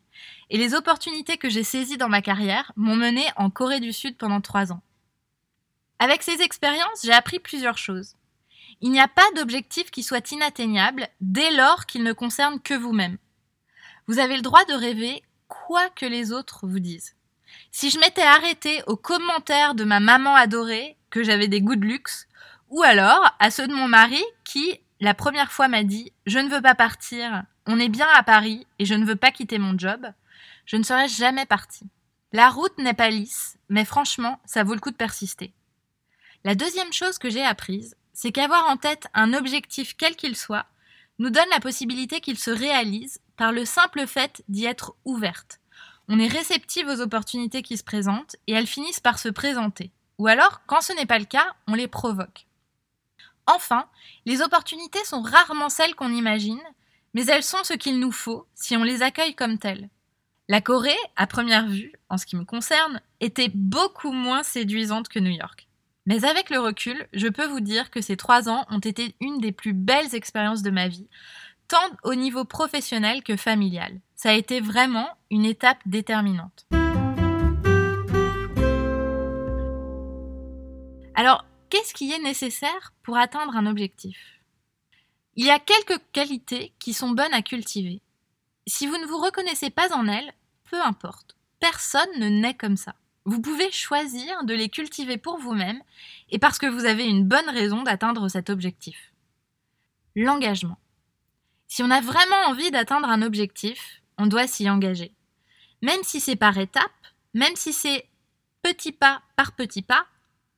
et 0.49 0.57
les 0.57 0.73
opportunités 0.73 1.37
que 1.37 1.49
j'ai 1.49 1.63
saisies 1.63 1.97
dans 1.97 2.07
ma 2.07 2.21
carrière 2.21 2.71
m'ont 2.77 2.95
mené 2.95 3.25
en 3.35 3.49
Corée 3.49 3.81
du 3.81 3.91
Sud 3.91 4.17
pendant 4.17 4.39
trois 4.39 4.71
ans. 4.71 4.81
Avec 5.99 6.23
ces 6.23 6.41
expériences, 6.41 7.01
j'ai 7.03 7.11
appris 7.11 7.39
plusieurs 7.39 7.77
choses. 7.77 8.15
Il 8.79 8.91
n'y 8.91 9.01
a 9.01 9.09
pas 9.09 9.29
d'objectif 9.35 9.91
qui 9.91 10.01
soit 10.01 10.31
inatteignable 10.31 11.09
dès 11.19 11.51
lors 11.51 11.85
qu'il 11.85 12.03
ne 12.03 12.13
concerne 12.13 12.61
que 12.61 12.73
vous-même. 12.73 13.17
Vous 14.07 14.19
avez 14.19 14.37
le 14.37 14.41
droit 14.41 14.63
de 14.65 14.73
rêver 14.73 15.23
quoi 15.49 15.89
que 15.89 16.05
les 16.05 16.31
autres 16.31 16.65
vous 16.65 16.79
disent. 16.79 17.15
Si 17.71 17.89
je 17.89 17.99
m'étais 17.99 18.21
arrêtée 18.21 18.81
aux 18.87 18.95
commentaires 18.95 19.75
de 19.75 19.83
ma 19.83 19.99
maman 19.99 20.35
adorée 20.35 20.95
que 21.09 21.23
j'avais 21.23 21.49
des 21.49 21.59
goûts 21.59 21.75
de 21.75 21.85
luxe, 21.85 22.28
ou 22.69 22.83
alors 22.83 23.35
à 23.39 23.51
ceux 23.51 23.67
de 23.67 23.73
mon 23.73 23.87
mari 23.87 24.23
qui, 24.43 24.79
la 24.99 25.13
première 25.13 25.51
fois, 25.51 25.67
m'a 25.67 25.83
dit 25.83 26.11
Je 26.25 26.39
ne 26.39 26.49
veux 26.49 26.61
pas 26.61 26.75
partir, 26.75 27.43
on 27.65 27.79
est 27.79 27.89
bien 27.89 28.07
à 28.15 28.23
Paris 28.23 28.65
et 28.79 28.85
je 28.85 28.95
ne 28.95 29.05
veux 29.05 29.15
pas 29.15 29.31
quitter 29.31 29.59
mon 29.59 29.77
job, 29.77 30.05
je 30.65 30.77
ne 30.77 30.83
serais 30.83 31.07
jamais 31.07 31.45
partie. 31.45 31.87
La 32.31 32.49
route 32.49 32.77
n'est 32.77 32.93
pas 32.93 33.09
lisse, 33.09 33.57
mais 33.69 33.85
franchement, 33.85 34.39
ça 34.45 34.63
vaut 34.63 34.75
le 34.75 34.79
coup 34.79 34.91
de 34.91 34.95
persister. 34.95 35.53
La 36.43 36.55
deuxième 36.55 36.93
chose 36.93 37.17
que 37.17 37.29
j'ai 37.29 37.43
apprise, 37.43 37.95
c'est 38.13 38.31
qu'avoir 38.31 38.69
en 38.69 38.77
tête 38.77 39.07
un 39.13 39.33
objectif 39.33 39.95
quel 39.97 40.15
qu'il 40.15 40.35
soit 40.35 40.65
nous 41.17 41.29
donne 41.29 41.49
la 41.51 41.59
possibilité 41.59 42.21
qu'il 42.21 42.37
se 42.37 42.51
réalise 42.51 43.19
par 43.35 43.51
le 43.51 43.65
simple 43.65 44.05
fait 44.07 44.43
d'y 44.47 44.65
être 44.65 44.95
ouverte. 45.05 45.59
On 46.07 46.19
est 46.19 46.27
réceptive 46.27 46.87
aux 46.87 47.01
opportunités 47.01 47.61
qui 47.61 47.77
se 47.77 47.83
présentent 47.83 48.35
et 48.47 48.53
elles 48.53 48.67
finissent 48.67 48.99
par 48.99 49.19
se 49.19 49.29
présenter. 49.29 49.91
Ou 50.17 50.27
alors, 50.27 50.61
quand 50.65 50.81
ce 50.81 50.93
n'est 50.93 51.05
pas 51.05 51.19
le 51.19 51.25
cas, 51.25 51.55
on 51.67 51.73
les 51.73 51.87
provoque. 51.87 52.45
Enfin, 53.55 53.87
les 54.27 54.43
opportunités 54.43 55.03
sont 55.05 55.23
rarement 55.23 55.69
celles 55.69 55.95
qu'on 55.95 56.13
imagine, 56.13 56.61
mais 57.15 57.25
elles 57.25 57.43
sont 57.43 57.63
ce 57.63 57.73
qu'il 57.73 57.99
nous 57.99 58.11
faut 58.11 58.45
si 58.53 58.77
on 58.77 58.83
les 58.83 59.01
accueille 59.01 59.33
comme 59.33 59.57
telles. 59.57 59.89
La 60.47 60.61
Corée, 60.61 60.97
à 61.15 61.25
première 61.25 61.65
vue, 61.65 61.93
en 62.09 62.17
ce 62.17 62.27
qui 62.27 62.35
me 62.35 62.45
concerne, 62.45 63.01
était 63.21 63.51
beaucoup 63.51 64.11
moins 64.11 64.43
séduisante 64.43 65.09
que 65.09 65.17
New 65.17 65.31
York. 65.31 65.67
Mais 66.05 66.25
avec 66.25 66.51
le 66.51 66.59
recul, 66.59 67.07
je 67.11 67.27
peux 67.27 67.47
vous 67.47 67.59
dire 67.59 67.89
que 67.89 68.01
ces 68.01 68.17
trois 68.17 68.49
ans 68.49 68.67
ont 68.69 68.79
été 68.79 69.15
une 69.19 69.39
des 69.39 69.51
plus 69.51 69.73
belles 69.73 70.13
expériences 70.13 70.61
de 70.61 70.69
ma 70.69 70.87
vie, 70.87 71.07
tant 71.67 71.77
au 72.03 72.13
niveau 72.13 72.45
professionnel 72.45 73.23
que 73.23 73.35
familial. 73.35 73.99
Ça 74.15 74.29
a 74.29 74.33
été 74.33 74.61
vraiment 74.61 75.09
une 75.31 75.45
étape 75.45 75.79
déterminante. 75.87 76.67
Alors, 81.15 81.45
qu'est-ce 81.69 81.93
qui 81.93 82.11
est 82.11 82.19
nécessaire 82.19 82.93
pour 83.03 83.17
atteindre 83.17 83.55
un 83.55 83.65
objectif? 83.65 84.17
Il 85.35 85.45
y 85.45 85.51
a 85.51 85.59
quelques 85.59 86.01
qualités 86.11 86.73
qui 86.79 86.93
sont 86.93 87.11
bonnes 87.11 87.33
à 87.33 87.41
cultiver. 87.41 88.01
Si 88.67 88.87
vous 88.87 88.97
ne 88.97 89.05
vous 89.05 89.17
reconnaissez 89.17 89.69
pas 89.69 89.93
en 89.95 90.07
elles, 90.07 90.33
peu 90.69 90.81
importe. 90.81 91.35
Personne 91.59 92.09
ne 92.17 92.29
naît 92.29 92.55
comme 92.55 92.77
ça. 92.77 92.95
Vous 93.25 93.41
pouvez 93.41 93.71
choisir 93.71 94.43
de 94.43 94.53
les 94.53 94.69
cultiver 94.69 95.17
pour 95.17 95.37
vous-même 95.37 95.81
et 96.29 96.39
parce 96.39 96.57
que 96.57 96.65
vous 96.65 96.85
avez 96.85 97.05
une 97.05 97.27
bonne 97.27 97.49
raison 97.49 97.83
d'atteindre 97.83 98.27
cet 98.27 98.49
objectif. 98.49 99.13
L'engagement. 100.15 100.79
Si 101.67 101.83
on 101.83 101.91
a 101.91 102.01
vraiment 102.01 102.47
envie 102.47 102.71
d'atteindre 102.71 103.09
un 103.09 103.21
objectif, 103.21 104.01
on 104.17 104.27
doit 104.27 104.47
s'y 104.47 104.69
engager. 104.69 105.13
Même 105.81 106.03
si 106.03 106.19
c'est 106.19 106.35
par 106.35 106.57
étapes, 106.57 106.91
même 107.33 107.55
si 107.55 107.73
c'est 107.73 108.07
petit 108.63 108.91
pas 108.91 109.21
par 109.35 109.53
petit 109.53 109.83
pas, 109.83 110.07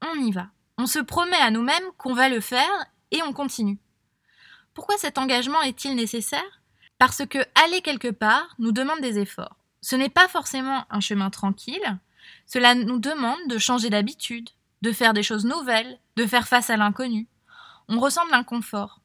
on 0.02 0.16
y 0.20 0.32
va. 0.32 0.50
On 0.82 0.88
se 0.88 0.98
promet 0.98 1.38
à 1.38 1.52
nous-mêmes 1.52 1.92
qu'on 2.00 2.16
va 2.16 2.28
le 2.28 2.40
faire 2.40 2.68
et 3.12 3.22
on 3.22 3.34
continue. 3.34 3.78
Pourquoi 4.74 4.98
cet 4.98 5.20
engagement 5.20 5.62
est-il 5.62 5.96
nécessaire? 5.96 6.64
Parce 6.98 7.24
que 7.24 7.38
aller 7.64 7.82
quelque 7.82 8.08
part 8.08 8.56
nous 8.58 8.72
demande 8.72 9.00
des 9.00 9.20
efforts. 9.20 9.58
ce 9.82 9.96
n'est 9.96 10.10
pas 10.10 10.28
forcément 10.28 10.86
un 10.90 11.00
chemin 11.00 11.30
tranquille, 11.30 12.00
cela 12.48 12.74
nous 12.74 12.98
demande 12.98 13.38
de 13.48 13.60
changer 13.60 13.92
d'habitude, 13.92 14.50
de 14.82 14.92
faire 14.92 15.14
des 15.14 15.22
choses 15.22 15.46
nouvelles, 15.46 16.00
de 16.16 16.26
faire 16.26 16.48
face 16.48 16.72
à 16.72 16.78
l'inconnu. 16.78 17.28
On 17.88 18.00
ressent 18.00 18.26
de 18.26 18.32
l'inconfort. 18.32 19.02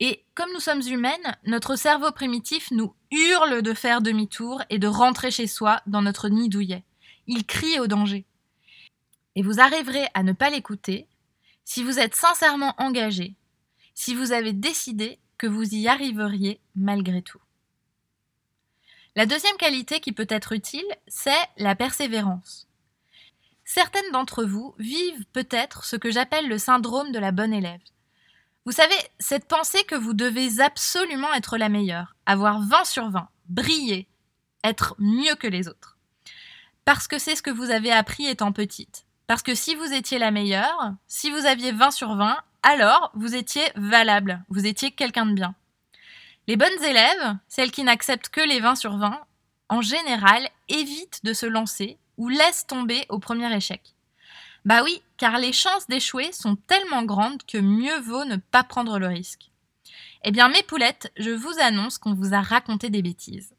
Et 0.00 0.24
comme 0.34 0.54
nous 0.54 0.60
sommes 0.60 0.88
humaines, 0.88 1.36
notre 1.44 1.76
cerveau 1.76 2.12
primitif 2.12 2.70
nous 2.70 2.94
hurle 3.10 3.60
de 3.60 3.74
faire 3.74 4.00
demi-tour 4.00 4.62
et 4.70 4.78
de 4.78 4.88
rentrer 4.88 5.30
chez 5.30 5.48
soi 5.48 5.82
dans 5.86 6.00
notre 6.00 6.30
nid 6.30 6.48
douillet. 6.48 6.82
Il 7.26 7.44
crie 7.44 7.78
au 7.78 7.88
danger. 7.88 8.24
Et 9.36 9.42
vous 9.42 9.60
arriverez 9.60 10.06
à 10.14 10.22
ne 10.22 10.32
pas 10.32 10.50
l'écouter 10.50 11.08
si 11.64 11.82
vous 11.82 11.98
êtes 11.98 12.14
sincèrement 12.14 12.74
engagé, 12.78 13.34
si 13.94 14.14
vous 14.14 14.32
avez 14.32 14.52
décidé 14.52 15.18
que 15.38 15.46
vous 15.46 15.74
y 15.74 15.88
arriveriez 15.88 16.60
malgré 16.76 17.22
tout. 17.22 17.40
La 19.16 19.26
deuxième 19.26 19.56
qualité 19.56 20.00
qui 20.00 20.12
peut 20.12 20.26
être 20.28 20.52
utile, 20.52 20.86
c'est 21.06 21.30
la 21.56 21.74
persévérance. 21.76 22.68
Certaines 23.64 24.10
d'entre 24.12 24.44
vous 24.44 24.74
vivent 24.78 25.24
peut-être 25.32 25.84
ce 25.84 25.96
que 25.96 26.10
j'appelle 26.10 26.48
le 26.48 26.58
syndrome 26.58 27.12
de 27.12 27.18
la 27.18 27.32
bonne 27.32 27.52
élève. 27.52 27.80
Vous 28.66 28.72
savez, 28.72 28.96
cette 29.18 29.46
pensée 29.46 29.84
que 29.84 29.94
vous 29.94 30.14
devez 30.14 30.60
absolument 30.60 31.32
être 31.34 31.58
la 31.58 31.68
meilleure, 31.68 32.16
avoir 32.26 32.60
20 32.60 32.84
sur 32.84 33.10
20, 33.10 33.28
briller, 33.48 34.08
être 34.64 34.96
mieux 34.98 35.34
que 35.34 35.46
les 35.46 35.68
autres. 35.68 35.96
Parce 36.84 37.06
que 37.06 37.18
c'est 37.18 37.36
ce 37.36 37.42
que 37.42 37.50
vous 37.50 37.70
avez 37.70 37.92
appris 37.92 38.26
étant 38.26 38.52
petite. 38.52 39.04
Parce 39.26 39.42
que 39.42 39.54
si 39.54 39.74
vous 39.74 39.92
étiez 39.92 40.18
la 40.18 40.30
meilleure, 40.30 40.94
si 41.06 41.30
vous 41.30 41.46
aviez 41.46 41.72
20 41.72 41.90
sur 41.90 42.14
20, 42.14 42.36
alors 42.62 43.10
vous 43.14 43.34
étiez 43.34 43.64
valable, 43.74 44.44
vous 44.48 44.66
étiez 44.66 44.90
quelqu'un 44.90 45.26
de 45.26 45.32
bien. 45.32 45.54
Les 46.46 46.56
bonnes 46.56 46.84
élèves, 46.84 47.36
celles 47.48 47.70
qui 47.70 47.84
n'acceptent 47.84 48.28
que 48.28 48.42
les 48.42 48.60
20 48.60 48.74
sur 48.74 48.98
20, 48.98 49.18
en 49.70 49.80
général, 49.80 50.48
évitent 50.68 51.24
de 51.24 51.32
se 51.32 51.46
lancer 51.46 51.98
ou 52.18 52.28
laissent 52.28 52.66
tomber 52.66 53.06
au 53.08 53.18
premier 53.18 53.54
échec. 53.54 53.94
Bah 54.66 54.82
oui, 54.82 55.02
car 55.16 55.38
les 55.38 55.52
chances 55.52 55.86
d'échouer 55.88 56.32
sont 56.32 56.56
tellement 56.56 57.02
grandes 57.02 57.42
que 57.44 57.58
mieux 57.58 57.98
vaut 58.00 58.24
ne 58.24 58.36
pas 58.36 58.62
prendre 58.62 58.98
le 58.98 59.06
risque. 59.06 59.50
Eh 60.22 60.32
bien, 60.32 60.48
mes 60.48 60.62
poulettes, 60.62 61.12
je 61.16 61.30
vous 61.30 61.52
annonce 61.60 61.98
qu'on 61.98 62.14
vous 62.14 62.34
a 62.34 62.40
raconté 62.40 62.90
des 62.90 63.02
bêtises. 63.02 63.54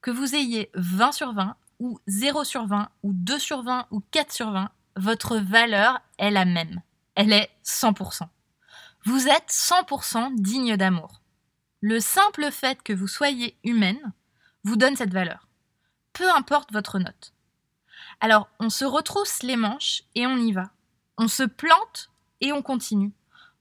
Que 0.00 0.10
vous 0.10 0.34
ayez 0.34 0.70
20 0.74 1.12
sur 1.12 1.32
20, 1.32 1.56
ou 1.80 1.98
0 2.06 2.44
sur 2.44 2.66
20, 2.66 2.88
ou 3.02 3.12
2 3.12 3.38
sur 3.38 3.62
20, 3.62 3.86
ou 3.90 4.02
4 4.10 4.32
sur 4.32 4.50
20, 4.50 4.70
votre 4.98 5.36
valeur 5.38 6.00
est 6.18 6.30
la 6.30 6.44
même. 6.44 6.82
Elle 7.14 7.32
est 7.32 7.50
100%. 7.64 8.28
Vous 9.04 9.28
êtes 9.28 9.48
100% 9.48 10.34
digne 10.34 10.76
d'amour. 10.76 11.20
Le 11.80 12.00
simple 12.00 12.50
fait 12.50 12.82
que 12.82 12.92
vous 12.92 13.06
soyez 13.06 13.56
humaine 13.62 14.12
vous 14.64 14.76
donne 14.76 14.96
cette 14.96 15.12
valeur. 15.12 15.46
Peu 16.12 16.28
importe 16.30 16.72
votre 16.72 16.98
note. 16.98 17.32
Alors, 18.20 18.48
on 18.58 18.70
se 18.70 18.84
retrousse 18.84 19.42
les 19.44 19.56
manches 19.56 20.02
et 20.16 20.26
on 20.26 20.36
y 20.36 20.52
va. 20.52 20.70
On 21.16 21.28
se 21.28 21.44
plante 21.44 22.10
et 22.40 22.52
on 22.52 22.62
continue. 22.62 23.12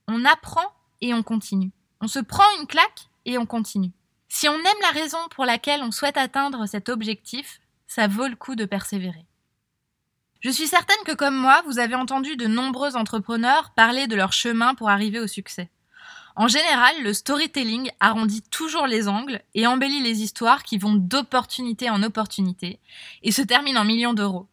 On 0.07 0.25
apprend 0.25 0.73
et 1.01 1.13
on 1.13 1.21
continue. 1.21 1.71
On 2.01 2.07
se 2.07 2.19
prend 2.19 2.45
une 2.59 2.67
claque 2.67 3.09
et 3.25 3.37
on 3.37 3.45
continue. 3.45 3.91
Si 4.27 4.49
on 4.49 4.55
aime 4.55 4.81
la 4.81 4.99
raison 4.99 5.19
pour 5.29 5.45
laquelle 5.45 5.83
on 5.83 5.91
souhaite 5.91 6.17
atteindre 6.17 6.65
cet 6.65 6.89
objectif, 6.89 7.61
ça 7.85 8.07
vaut 8.07 8.27
le 8.27 8.35
coup 8.35 8.55
de 8.55 8.65
persévérer. 8.65 9.27
Je 10.47 10.53
suis 10.53 10.67
certaine 10.67 11.03
que 11.05 11.11
comme 11.11 11.35
moi, 11.35 11.61
vous 11.65 11.77
avez 11.77 11.95
entendu 11.95 12.37
de 12.37 12.47
nombreux 12.47 12.95
entrepreneurs 12.95 13.71
parler 13.75 14.07
de 14.07 14.15
leur 14.15 14.31
chemin 14.31 14.75
pour 14.75 14.89
arriver 14.89 15.19
au 15.19 15.27
succès. 15.27 15.69
En 16.37 16.47
général, 16.47 16.95
le 17.03 17.13
storytelling 17.13 17.91
arrondit 17.99 18.41
toujours 18.43 18.87
les 18.87 19.09
angles 19.09 19.41
et 19.55 19.67
embellit 19.67 20.01
les 20.01 20.21
histoires 20.21 20.63
qui 20.63 20.77
vont 20.77 20.95
d'opportunité 20.95 21.89
en 21.89 22.01
opportunité 22.01 22.79
et 23.23 23.33
se 23.33 23.41
terminent 23.41 23.81
en 23.81 23.83
millions 23.83 24.13
d'euros. 24.13 24.47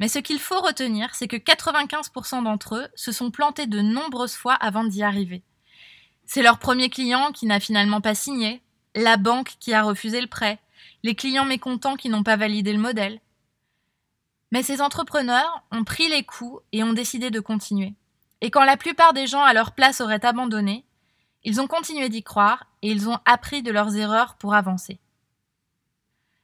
Mais 0.00 0.08
ce 0.08 0.20
qu'il 0.20 0.38
faut 0.38 0.62
retenir, 0.62 1.14
c'est 1.14 1.28
que 1.28 1.36
95% 1.36 2.42
d'entre 2.42 2.76
eux 2.76 2.88
se 2.94 3.12
sont 3.12 3.30
plantés 3.30 3.66
de 3.66 3.82
nombreuses 3.82 4.36
fois 4.36 4.54
avant 4.54 4.84
d'y 4.84 5.02
arriver. 5.02 5.42
C'est 6.24 6.42
leur 6.42 6.58
premier 6.58 6.88
client 6.88 7.30
qui 7.30 7.44
n'a 7.44 7.60
finalement 7.60 8.00
pas 8.00 8.14
signé, 8.14 8.62
la 8.94 9.18
banque 9.18 9.56
qui 9.60 9.74
a 9.74 9.82
refusé 9.82 10.22
le 10.22 10.28
prêt, 10.28 10.58
les 11.02 11.14
clients 11.14 11.44
mécontents 11.44 11.96
qui 11.96 12.08
n'ont 12.08 12.22
pas 12.22 12.36
validé 12.36 12.72
le 12.72 12.78
modèle. 12.78 13.20
Mais 14.52 14.62
ces 14.62 14.80
entrepreneurs 14.80 15.64
ont 15.72 15.84
pris 15.84 16.08
les 16.08 16.24
coups 16.24 16.62
et 16.72 16.84
ont 16.84 16.92
décidé 16.92 17.30
de 17.30 17.40
continuer. 17.40 17.94
Et 18.40 18.50
quand 18.50 18.64
la 18.64 18.76
plupart 18.76 19.12
des 19.12 19.26
gens 19.26 19.42
à 19.42 19.54
leur 19.54 19.72
place 19.72 20.00
auraient 20.00 20.24
abandonné, 20.24 20.84
ils 21.44 21.60
ont 21.60 21.66
continué 21.66 22.08
d'y 22.08 22.22
croire 22.22 22.66
et 22.82 22.90
ils 22.90 23.08
ont 23.08 23.18
appris 23.24 23.62
de 23.62 23.72
leurs 23.72 23.96
erreurs 23.96 24.36
pour 24.36 24.54
avancer. 24.54 24.98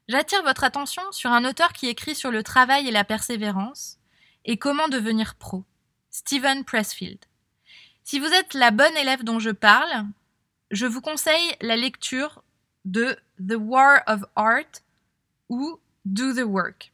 J'attire 0.09 0.43
votre 0.43 0.65
attention 0.65 1.03
sur 1.13 1.31
un 1.31 1.45
auteur 1.45 1.73
qui 1.73 1.89
écrit 1.89 2.15
sur 2.15 2.31
le 2.31 2.43
travail 2.43 2.89
et 2.89 2.93
la 2.93 3.05
persévérance 3.05 3.99
et 4.45 4.59
comment 4.59 4.89
devenir 4.89 5.37
pro, 5.37 5.65
Stephen 6.11 6.65
Pressfield. 6.65 7.19
Si 8.05 8.19
vous 8.19 8.27
êtes 8.27 8.55
la 8.55 8.71
bonne 8.71 8.97
élève 8.97 9.23
dont 9.23 9.39
je 9.39 9.51
parle, 9.51 10.07
je 10.71 10.87
vous 10.87 11.01
conseille 11.01 11.57
la 11.61 11.77
lecture 11.77 12.43
de 12.85 13.17
The 13.39 13.57
War 13.59 14.03
of 14.07 14.25
Art 14.35 14.83
ou 15.49 15.79
Do 16.05 16.33
the 16.33 16.45
Work. 16.45 16.92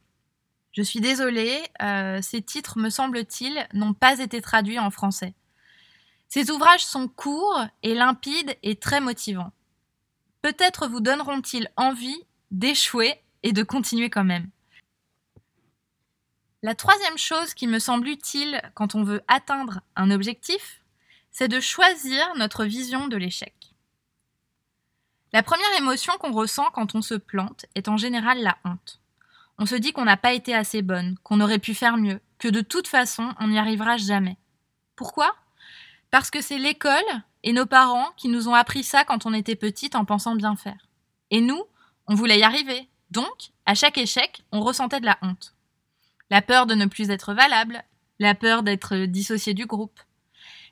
Je 0.79 0.85
suis 0.85 1.01
désolée, 1.01 1.61
euh, 1.83 2.23
ces 2.23 2.41
titres, 2.41 2.79
me 2.79 2.89
semble-t-il, 2.89 3.67
n'ont 3.73 3.95
pas 3.95 4.21
été 4.21 4.41
traduits 4.41 4.79
en 4.79 4.93
français. 4.93 5.35
Ces 6.29 6.53
ouvrages 6.53 6.87
sont 6.87 7.09
courts 7.09 7.67
et 7.83 7.97
limpides 7.97 8.57
et 8.63 8.77
très 8.77 9.01
motivants. 9.01 9.51
Peut-être 10.41 10.87
vous 10.87 11.01
donneront-ils 11.01 11.69
envie 11.77 12.23
d'échouer 12.53 13.21
et 13.43 13.53
de 13.53 13.65
continuer 13.65 14.09
quand 14.09 14.23
même. 14.23 14.49
La 16.63 16.77
troisième 16.77 17.19
chose 17.19 17.55
qui 17.55 17.67
me 17.67 17.81
semble 17.81 18.07
utile 18.07 18.63
quand 18.75 18.95
on 18.95 19.03
veut 19.03 19.25
atteindre 19.27 19.81
un 19.97 20.13
objectif, 20.13 20.85
c'est 21.33 21.49
de 21.49 21.59
choisir 21.59 22.37
notre 22.37 22.65
vision 22.65 23.09
de 23.09 23.17
l'échec. 23.17 23.75
La 25.33 25.43
première 25.43 25.77
émotion 25.77 26.13
qu'on 26.21 26.31
ressent 26.31 26.71
quand 26.73 26.95
on 26.95 27.03
se 27.03 27.15
plante 27.15 27.67
est 27.75 27.89
en 27.89 27.97
général 27.97 28.41
la 28.41 28.59
honte. 28.65 29.01
On 29.59 29.67
se 29.67 29.75
dit 29.75 29.93
qu'on 29.93 30.05
n'a 30.05 30.17
pas 30.17 30.33
été 30.33 30.55
assez 30.55 30.83
bonne, 30.83 31.17
qu'on 31.25 31.41
aurait 31.41 31.59
pu 31.59 31.75
faire 31.75 31.97
mieux, 31.97 32.21
que 32.39 32.49
de 32.49 32.61
toute 32.61 32.87
façon 32.87 33.35
on 33.41 33.49
n'y 33.49 33.59
arrivera 33.59 33.97
jamais. 33.97 34.37
Pourquoi? 34.95 35.35
Parce 36.11 36.31
que 36.31 36.41
c'est 36.41 36.59
l'école 36.59 37.03
et 37.43 37.53
nos 37.53 37.67
parents 37.67 38.09
qui 38.17 38.29
nous 38.29 38.49
ont 38.49 38.55
appris 38.55 38.85
ça 38.85 39.05
quand 39.05 39.27
on 39.27 39.35
était 39.35 39.57
petite 39.57 39.95
en 39.95 40.05
pensant 40.05 40.37
bien 40.37 40.57
faire. 40.57 40.89
Et 41.31 41.41
nous, 41.41 41.63
on 42.07 42.15
voulait 42.15 42.39
y 42.39 42.43
arriver. 42.43 42.89
Donc, 43.11 43.51
à 43.67 43.75
chaque 43.75 43.99
échec, 43.99 44.43
on 44.53 44.61
ressentait 44.61 45.01
de 45.01 45.07
la 45.07 45.19
honte. 45.23 45.55
La 46.31 46.43
peur 46.43 46.67
de 46.67 46.75
ne 46.75 46.87
plus 46.87 47.11
être 47.11 47.35
valable, 47.35 47.83
la 48.19 48.35
peur 48.35 48.63
d'être 48.63 49.07
dissocié 49.07 49.55
du 49.55 49.67
groupe. 49.67 50.01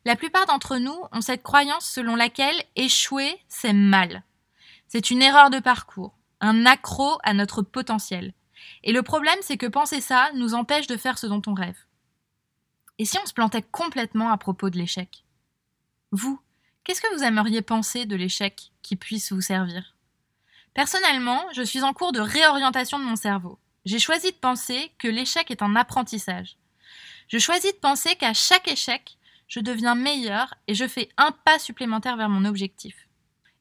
La 0.05 0.17
plupart 0.17 0.47
d'entre 0.47 0.77
nous 0.77 0.97
ont 1.13 1.21
cette 1.21 1.43
croyance 1.43 1.87
selon 1.87 2.15
laquelle 2.15 2.63
échouer, 2.77 3.39
c'est 3.49 3.73
mal. 3.73 4.23
C'est 4.87 5.11
une 5.11 5.23
erreur 5.23 5.51
de 5.51 5.59
parcours, 5.59 6.15
un 6.41 6.67
accro 6.67 7.19
à 7.25 7.35
notre 7.35 7.63
potentiel. 7.63 8.33
Et 8.83 8.93
le 8.93 9.03
problème, 9.03 9.39
c'est 9.43 9.57
que 9.57 9.67
penser 9.67 10.01
ça 10.01 10.31
nous 10.35 10.55
empêche 10.55 10.87
de 10.87 10.97
faire 10.97 11.19
ce 11.19 11.27
dont 11.27 11.43
on 11.47 11.55
rêve. 11.55 11.79
Et 12.99 13.05
si 13.05 13.19
on 13.23 13.27
se 13.27 13.35
plantait 13.35 13.63
complètement 13.63 14.31
à 14.31 14.39
propos 14.39 14.71
de 14.71 14.79
l'échec? 14.79 15.25
Vous, 16.13 16.41
qu'est-ce 16.85 17.01
que 17.01 17.15
vous 17.15 17.23
aimeriez 17.23 17.63
penser 17.63 18.07
de 18.07 18.17
l'échec 18.17 18.73
qui 18.83 18.97
puisse 18.97 19.33
vous 19.33 19.41
servir? 19.41 19.95
Personnellement, 20.73 21.43
je 21.53 21.63
suis 21.63 21.83
en 21.83 21.93
cours 21.93 22.13
de 22.13 22.21
réorientation 22.21 22.99
de 22.99 23.05
mon 23.05 23.17
cerveau. 23.17 23.59
J'ai 23.85 23.99
choisi 23.99 24.33
de 24.33 24.37
penser 24.37 24.93
que 24.99 25.09
l'échec 25.09 25.51
est 25.51 25.63
un 25.63 25.77
apprentissage. 25.77 26.57
Je 27.29 27.39
choisis 27.39 27.73
de 27.73 27.79
penser 27.79 28.17
qu'à 28.17 28.35
chaque 28.35 28.69
échec, 28.69 29.17
je 29.49 29.61
deviens 29.61 29.95
meilleur 29.95 30.55
et 30.67 30.75
je 30.75 30.87
fais 30.87 31.09
un 31.17 31.33
pas 31.33 31.59
supplémentaire 31.59 32.17
vers 32.17 32.29
mon 32.29 32.45
objectif. 32.45 33.09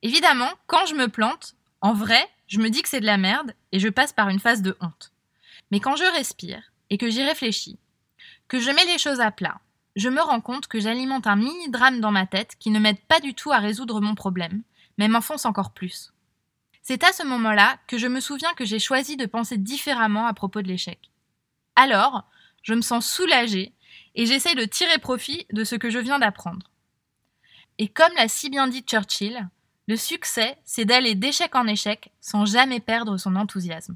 Évidemment, 0.02 0.50
quand 0.68 0.86
je 0.86 0.96
me 0.96 1.08
plante, 1.08 1.56
en 1.82 1.94
vrai, 1.94 2.28
je 2.48 2.60
me 2.60 2.70
dis 2.70 2.82
que 2.82 2.90
c'est 2.90 3.00
de 3.00 3.06
la 3.06 3.18
merde 3.18 3.54
et 3.72 3.80
je 3.80 3.90
passe 3.90 4.14
par 4.14 4.30
une 4.30 4.40
phase 4.40 4.62
de 4.62 4.78
honte. 4.82 5.12
Mais 5.72 5.80
quand 5.80 5.96
je 5.96 6.04
respire 6.16 6.62
et 6.90 6.98
que 6.98 7.10
j'y 7.10 7.24
réfléchis, 7.24 7.80
que 8.48 8.60
je 8.60 8.72
mets 8.72 8.86
les 8.86 9.00
choses 9.00 9.20
à 9.20 9.32
plat, 9.32 9.60
je 9.96 10.10
me 10.10 10.22
rends 10.22 10.42
compte 10.42 10.68
que 10.68 10.80
j'alimente 10.80 11.28
un 11.28 11.38
mini-drame 11.38 12.02
dans 12.02 12.12
ma 12.12 12.28
tête 12.28 12.56
qui 12.60 12.70
ne 12.70 12.80
m'aide 12.80 13.00
pas 13.08 13.20
du 13.20 13.34
tout 13.34 13.52
à 13.52 13.58
résoudre 13.58 14.02
mon 14.02 14.14
problème, 14.14 14.62
mais 14.98 15.08
m'enfonce 15.08 15.46
encore 15.46 15.72
plus. 15.72 16.12
C'est 16.82 17.04
à 17.04 17.12
ce 17.14 17.24
moment-là 17.24 17.80
que 17.88 17.98
je 17.98 18.08
me 18.08 18.20
souviens 18.20 18.54
que 18.54 18.66
j'ai 18.66 18.78
choisi 18.78 19.18
de 19.18 19.26
penser 19.26 19.58
différemment 19.58 20.28
à 20.28 20.34
propos 20.34 20.62
de 20.62 20.68
l'échec. 20.68 21.00
Alors, 21.76 22.26
je 22.62 22.74
me 22.74 22.82
sens 22.82 23.10
soulagée 23.10 23.74
et 24.14 24.26
j'essaie 24.26 24.56
de 24.56 24.66
tirer 24.66 25.00
profit 25.00 25.48
de 25.52 25.64
ce 25.64 25.76
que 25.76 25.90
je 25.90 26.00
viens 26.00 26.20
d'apprendre. 26.20 26.70
Et 27.78 27.88
comme 27.88 28.14
l'a 28.16 28.28
si 28.28 28.50
bien 28.50 28.68
dit 28.68 28.82
Churchill, 28.82 29.50
le 29.88 29.98
succès, 29.98 30.58
c'est 30.66 30.86
d'aller 30.86 31.16
d'échec 31.16 31.56
en 31.56 31.68
échec 31.68 32.12
sans 32.22 32.46
jamais 32.46 32.80
perdre 32.80 33.18
son 33.18 33.36
enthousiasme. 33.36 33.96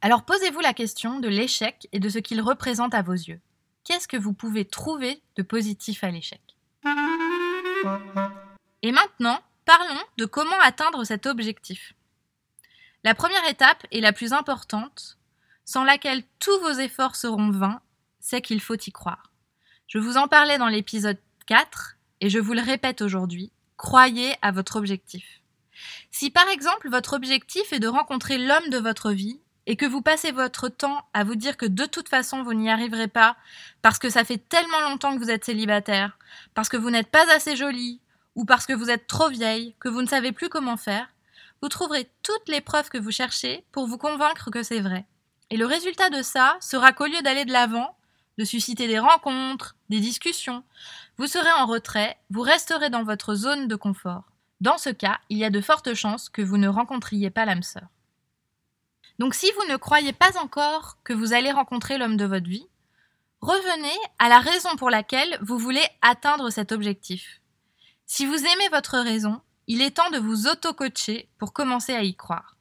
Alors 0.00 0.24
posez-vous 0.24 0.60
la 0.60 0.74
question 0.74 1.20
de 1.20 1.28
l'échec 1.28 1.88
et 1.92 2.00
de 2.00 2.08
ce 2.08 2.18
qu'il 2.18 2.40
représente 2.40 2.94
à 2.94 3.02
vos 3.02 3.12
yeux 3.12 3.40
qu'est-ce 3.86 4.08
que 4.08 4.16
vous 4.16 4.34
pouvez 4.34 4.64
trouver 4.64 5.22
de 5.36 5.42
positif 5.42 6.04
à 6.04 6.10
l'échec? 6.10 6.42
Et 8.82 8.92
maintenant, 8.92 9.40
parlons 9.64 10.02
de 10.18 10.24
comment 10.26 10.60
atteindre 10.62 11.04
cet 11.04 11.26
objectif. 11.26 11.94
La 13.04 13.14
première 13.14 13.48
étape 13.48 13.86
est 13.92 14.00
la 14.00 14.12
plus 14.12 14.32
importante, 14.32 15.18
sans 15.64 15.84
laquelle 15.84 16.24
tous 16.40 16.58
vos 16.60 16.72
efforts 16.72 17.16
seront 17.16 17.50
vains, 17.50 17.80
c'est 18.18 18.42
qu'il 18.42 18.60
faut 18.60 18.74
y 18.74 18.92
croire. 18.92 19.32
Je 19.86 19.98
vous 19.98 20.16
en 20.16 20.26
parlais 20.26 20.58
dans 20.58 20.68
l'épisode 20.68 21.18
4 21.46 21.96
et 22.20 22.28
je 22.28 22.40
vous 22.40 22.54
le 22.54 22.62
répète 22.62 23.02
aujourd'hui, 23.02 23.52
croyez 23.76 24.34
à 24.42 24.52
votre 24.52 24.76
objectif. 24.76 25.24
Si 26.10 26.30
par 26.30 26.48
exemple 26.48 26.88
votre 26.88 27.14
objectif 27.14 27.72
est 27.72 27.78
de 27.78 27.88
rencontrer 27.88 28.38
l'homme 28.38 28.70
de 28.70 28.78
votre 28.78 29.12
vie 29.12 29.40
et 29.66 29.76
que 29.76 29.86
vous 29.86 30.00
passez 30.00 30.32
votre 30.32 30.68
temps 30.68 31.04
à 31.12 31.24
vous 31.24 31.34
dire 31.34 31.56
que 31.56 31.66
de 31.66 31.84
toute 31.86 32.08
façon 32.08 32.42
vous 32.42 32.54
n'y 32.54 32.70
arriverez 32.70 33.08
pas 33.08 33.36
parce 33.82 33.98
que 33.98 34.10
ça 34.10 34.24
fait 34.24 34.38
tellement 34.38 34.80
longtemps 34.80 35.14
que 35.14 35.22
vous 35.22 35.30
êtes 35.30 35.44
célibataire, 35.44 36.18
parce 36.54 36.68
que 36.68 36.76
vous 36.76 36.90
n'êtes 36.90 37.10
pas 37.10 37.30
assez 37.34 37.56
jolie 37.56 38.00
ou 38.34 38.44
parce 38.44 38.66
que 38.66 38.72
vous 38.72 38.90
êtes 38.90 39.06
trop 39.06 39.28
vieille, 39.28 39.74
que 39.80 39.88
vous 39.88 40.02
ne 40.02 40.08
savez 40.08 40.32
plus 40.32 40.48
comment 40.48 40.76
faire, 40.76 41.08
vous 41.62 41.68
trouverez 41.68 42.08
toutes 42.22 42.48
les 42.48 42.60
preuves 42.60 42.90
que 42.90 42.98
vous 42.98 43.10
cherchez 43.10 43.64
pour 43.72 43.86
vous 43.86 43.98
convaincre 43.98 44.50
que 44.50 44.62
c'est 44.62 44.80
vrai. 44.80 45.06
Et 45.50 45.56
le 45.56 45.66
résultat 45.66 46.10
de 46.10 46.22
ça 46.22 46.56
sera 46.60 46.92
qu'au 46.92 47.06
lieu 47.06 47.22
d'aller 47.22 47.44
de 47.44 47.52
l'avant, 47.52 47.96
de 48.38 48.44
susciter 48.44 48.86
des 48.86 48.98
rencontres, 48.98 49.76
des 49.88 50.00
discussions, 50.00 50.64
vous 51.16 51.26
serez 51.26 51.52
en 51.52 51.66
retrait, 51.66 52.18
vous 52.30 52.42
resterez 52.42 52.90
dans 52.90 53.04
votre 53.04 53.34
zone 53.34 53.68
de 53.68 53.76
confort. 53.76 54.24
Dans 54.60 54.78
ce 54.78 54.90
cas, 54.90 55.18
il 55.28 55.38
y 55.38 55.44
a 55.44 55.50
de 55.50 55.60
fortes 55.60 55.94
chances 55.94 56.28
que 56.28 56.42
vous 56.42 56.56
ne 56.56 56.68
rencontriez 56.68 57.30
pas 57.30 57.44
l'âme 57.44 57.62
sœur. 57.62 57.88
Donc 59.18 59.34
si 59.34 59.50
vous 59.52 59.72
ne 59.72 59.76
croyez 59.76 60.12
pas 60.12 60.38
encore 60.38 60.98
que 61.04 61.12
vous 61.12 61.32
allez 61.32 61.50
rencontrer 61.50 61.98
l'homme 61.98 62.16
de 62.16 62.26
votre 62.26 62.48
vie, 62.48 62.66
revenez 63.40 63.96
à 64.18 64.28
la 64.28 64.40
raison 64.40 64.76
pour 64.76 64.90
laquelle 64.90 65.38
vous 65.40 65.58
voulez 65.58 65.84
atteindre 66.02 66.50
cet 66.50 66.72
objectif. 66.72 67.40
Si 68.04 68.26
vous 68.26 68.38
aimez 68.38 68.68
votre 68.70 68.98
raison, 68.98 69.40
il 69.66 69.82
est 69.82 69.96
temps 69.96 70.10
de 70.10 70.18
vous 70.18 70.46
auto-coacher 70.46 71.28
pour 71.38 71.52
commencer 71.52 71.94
à 71.94 72.02
y 72.02 72.14
croire. 72.14 72.55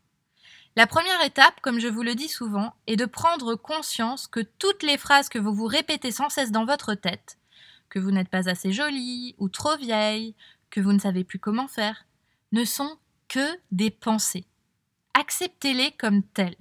La 0.78 0.88
première 0.88 1.24
étape, 1.24 1.62
comme 1.62 1.80
je 1.80 1.88
vous 1.88 2.04
le 2.04 2.16
dis 2.16 2.28
souvent, 2.28 2.74
est 2.86 2.98
de 2.98 3.06
prendre 3.06 3.56
conscience 3.56 4.28
que 4.28 4.42
toutes 4.42 4.84
les 4.84 4.98
phrases 4.98 5.30
que 5.30 5.40
vous 5.40 5.54
vous 5.54 5.68
répétez 5.68 6.12
sans 6.12 6.28
cesse 6.28 6.52
dans 6.52 6.66
votre 6.66 6.96
tête, 6.96 7.38
que 7.88 7.98
vous 7.98 8.12
n'êtes 8.12 8.28
pas 8.28 8.50
assez 8.50 8.74
jolie 8.74 9.36
ou 9.38 9.48
trop 9.48 9.78
vieille, 9.78 10.36
que 10.70 10.82
vous 10.82 10.92
ne 10.92 11.00
savez 11.00 11.24
plus 11.24 11.40
comment 11.40 11.70
faire, 11.70 12.06
ne 12.52 12.66
sont 12.66 12.98
que 13.30 13.58
des 13.72 13.90
pensées. 13.90 14.46
Acceptez-les 15.14 15.94
comme 15.94 16.24
telles. 16.24 16.58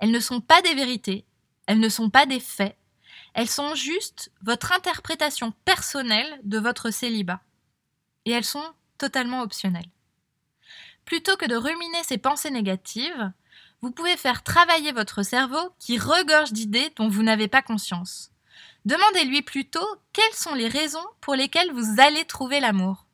Elles 0.00 0.10
ne 0.10 0.20
sont 0.20 0.42
pas 0.42 0.60
des 0.60 0.74
vérités, 0.74 1.24
elles 1.66 1.80
ne 1.80 1.88
sont 1.88 2.10
pas 2.10 2.26
des 2.26 2.40
faits, 2.40 2.76
elles 3.32 3.48
sont 3.48 3.74
juste 3.74 4.30
votre 4.42 4.72
interprétation 4.72 5.52
personnelle 5.64 6.40
de 6.42 6.58
votre 6.58 6.90
célibat. 6.90 7.40
Et 8.26 8.32
elles 8.32 8.44
sont 8.44 8.74
totalement 8.98 9.40
optionnelles. 9.40 9.88
Plutôt 11.06 11.36
que 11.36 11.46
de 11.46 11.56
ruminer 11.56 12.02
ces 12.02 12.18
pensées 12.18 12.50
négatives, 12.50 13.32
vous 13.86 13.92
pouvez 13.92 14.16
faire 14.16 14.42
travailler 14.42 14.90
votre 14.90 15.22
cerveau 15.22 15.72
qui 15.78 15.96
regorge 15.96 16.52
d'idées 16.52 16.92
dont 16.96 17.08
vous 17.08 17.22
n'avez 17.22 17.46
pas 17.46 17.62
conscience. 17.62 18.32
Demandez-lui 18.84 19.42
plutôt 19.42 19.86
quelles 20.12 20.34
sont 20.34 20.54
les 20.54 20.66
raisons 20.66 21.06
pour 21.20 21.36
lesquelles 21.36 21.70
vous 21.70 22.00
allez 22.00 22.24
trouver 22.24 22.58
l'amour. 22.58 23.06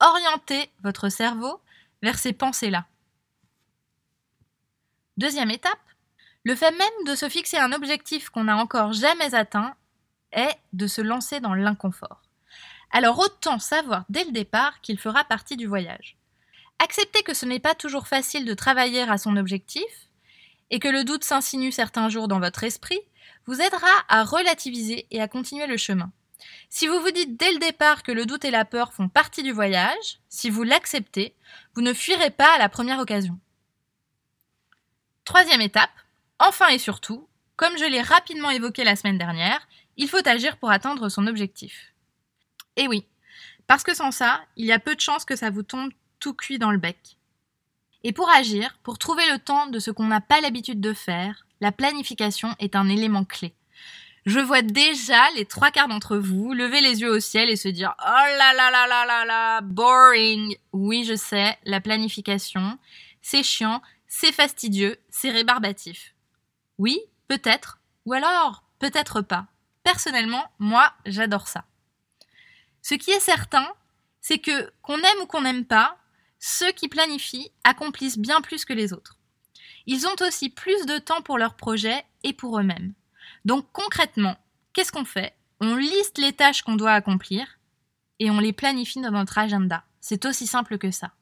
Orientez 0.00 0.70
votre 0.82 1.10
cerveau 1.10 1.60
vers 2.00 2.18
ces 2.18 2.32
pensées-là. 2.32 2.86
Deuxième 5.18 5.50
étape, 5.50 5.78
le 6.44 6.54
fait 6.54 6.70
même 6.70 7.04
de 7.06 7.14
se 7.14 7.28
fixer 7.28 7.58
un 7.58 7.72
objectif 7.72 8.30
qu'on 8.30 8.44
n'a 8.44 8.56
encore 8.56 8.94
jamais 8.94 9.34
atteint 9.34 9.74
est 10.32 10.56
de 10.72 10.86
se 10.86 11.02
lancer 11.02 11.40
dans 11.40 11.52
l'inconfort. 11.52 12.22
Alors 12.90 13.18
autant 13.18 13.58
savoir 13.58 14.06
dès 14.08 14.24
le 14.24 14.32
départ 14.32 14.80
qu'il 14.80 14.98
fera 14.98 15.24
partie 15.24 15.58
du 15.58 15.66
voyage. 15.66 16.16
Acceptez 16.82 17.22
que 17.22 17.34
ce 17.34 17.44
n'est 17.44 17.60
pas 17.60 17.74
toujours 17.74 18.08
facile 18.08 18.46
de 18.46 18.54
travailler 18.54 19.02
à 19.02 19.18
son 19.18 19.36
objectif 19.36 19.84
et 20.70 20.80
que 20.80 20.88
le 20.88 21.04
doute 21.04 21.24
s'insinue 21.24 21.72
certains 21.72 22.08
jours 22.08 22.26
dans 22.26 22.40
votre 22.40 22.64
esprit, 22.64 23.00
vous 23.44 23.60
aidera 23.60 23.90
à 24.08 24.24
relativiser 24.24 25.06
et 25.10 25.20
à 25.20 25.28
continuer 25.28 25.66
le 25.66 25.76
chemin. 25.76 26.10
Si 26.70 26.86
vous 26.86 26.98
vous 27.00 27.10
dites 27.10 27.36
dès 27.36 27.52
le 27.52 27.58
départ 27.58 28.02
que 28.02 28.12
le 28.12 28.24
doute 28.24 28.46
et 28.46 28.50
la 28.50 28.64
peur 28.64 28.94
font 28.94 29.10
partie 29.10 29.42
du 29.42 29.52
voyage, 29.52 30.20
si 30.30 30.48
vous 30.48 30.62
l'acceptez, 30.62 31.34
vous 31.74 31.82
ne 31.82 31.92
fuirez 31.92 32.30
pas 32.30 32.54
à 32.54 32.58
la 32.58 32.70
première 32.70 32.98
occasion. 32.98 33.38
Troisième 35.26 35.60
étape, 35.60 35.90
enfin 36.38 36.68
et 36.68 36.78
surtout, 36.78 37.28
comme 37.56 37.76
je 37.76 37.84
l'ai 37.84 38.00
rapidement 38.00 38.50
évoqué 38.50 38.84
la 38.84 38.96
semaine 38.96 39.18
dernière, 39.18 39.68
il 39.98 40.08
faut 40.08 40.26
agir 40.26 40.56
pour 40.56 40.70
atteindre 40.70 41.10
son 41.10 41.26
objectif. 41.26 41.92
Et 42.76 42.88
oui, 42.88 43.06
parce 43.66 43.82
que 43.82 43.94
sans 43.94 44.12
ça, 44.12 44.40
il 44.56 44.64
y 44.64 44.72
a 44.72 44.78
peu 44.78 44.94
de 44.94 45.00
chances 45.00 45.26
que 45.26 45.36
ça 45.36 45.50
vous 45.50 45.62
tombe 45.62 45.92
tout 46.20 46.34
cuit 46.34 46.58
dans 46.58 46.70
le 46.70 46.78
bec. 46.78 47.16
Et 48.04 48.12
pour 48.12 48.30
agir, 48.30 48.78
pour 48.82 48.98
trouver 48.98 49.28
le 49.30 49.38
temps 49.38 49.66
de 49.66 49.78
ce 49.78 49.90
qu'on 49.90 50.06
n'a 50.06 50.20
pas 50.20 50.40
l'habitude 50.40 50.80
de 50.80 50.92
faire, 50.92 51.46
la 51.60 51.72
planification 51.72 52.54
est 52.58 52.76
un 52.76 52.88
élément 52.88 53.24
clé. 53.24 53.54
Je 54.26 54.38
vois 54.38 54.62
déjà 54.62 55.30
les 55.36 55.46
trois 55.46 55.70
quarts 55.70 55.88
d'entre 55.88 56.16
vous 56.16 56.52
lever 56.52 56.80
les 56.80 57.00
yeux 57.00 57.10
au 57.10 57.20
ciel 57.20 57.48
et 57.48 57.56
se 57.56 57.68
dire 57.68 57.94
Oh 57.98 58.26
là 58.38 58.52
là 58.52 58.70
là 58.70 58.86
là 58.86 59.06
là 59.06 59.24
là, 59.24 59.60
boring 59.62 60.56
Oui, 60.72 61.04
je 61.04 61.16
sais, 61.16 61.58
la 61.64 61.80
planification, 61.80 62.78
c'est 63.22 63.42
chiant, 63.42 63.82
c'est 64.06 64.32
fastidieux, 64.32 64.98
c'est 65.08 65.30
rébarbatif. 65.30 66.14
Oui, 66.78 67.00
peut-être, 67.28 67.80
ou 68.04 68.12
alors 68.12 68.64
peut-être 68.78 69.22
pas. 69.22 69.46
Personnellement, 69.82 70.44
moi, 70.58 70.92
j'adore 71.06 71.48
ça. 71.48 71.64
Ce 72.82 72.94
qui 72.94 73.10
est 73.10 73.20
certain, 73.20 73.66
c'est 74.20 74.38
que 74.38 74.70
qu'on 74.82 74.98
aime 74.98 75.22
ou 75.22 75.26
qu'on 75.26 75.42
n'aime 75.42 75.64
pas, 75.64 75.96
ceux 76.40 76.72
qui 76.72 76.88
planifient 76.88 77.52
accomplissent 77.62 78.18
bien 78.18 78.40
plus 78.40 78.64
que 78.64 78.72
les 78.72 78.92
autres. 78.92 79.18
Ils 79.86 80.06
ont 80.06 80.16
aussi 80.20 80.50
plus 80.50 80.86
de 80.86 80.98
temps 80.98 81.22
pour 81.22 81.38
leurs 81.38 81.54
projets 81.54 82.04
et 82.24 82.32
pour 82.32 82.58
eux-mêmes. 82.58 82.94
Donc 83.44 83.70
concrètement, 83.72 84.36
qu'est-ce 84.72 84.92
qu'on 84.92 85.04
fait? 85.04 85.34
On 85.60 85.76
liste 85.76 86.18
les 86.18 86.32
tâches 86.32 86.62
qu'on 86.62 86.76
doit 86.76 86.92
accomplir 86.92 87.46
et 88.18 88.30
on 88.30 88.40
les 88.40 88.52
planifie 88.52 89.00
dans 89.00 89.10
notre 89.10 89.38
agenda. 89.38 89.84
C'est 90.00 90.24
aussi 90.24 90.46
simple 90.46 90.78
que 90.78 90.90
ça. 90.90 91.12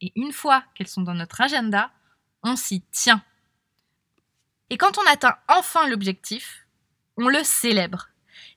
Et 0.00 0.12
une 0.16 0.32
fois 0.32 0.64
qu'elles 0.74 0.88
sont 0.88 1.02
dans 1.02 1.14
notre 1.14 1.40
agenda, 1.40 1.90
on 2.42 2.56
s'y 2.56 2.80
tient. 2.90 3.22
Et 4.70 4.78
quand 4.78 4.98
on 4.98 5.06
atteint 5.10 5.36
enfin 5.48 5.86
l'objectif, 5.86 6.66
on 7.18 7.28
le 7.28 7.44
célèbre. 7.44 8.08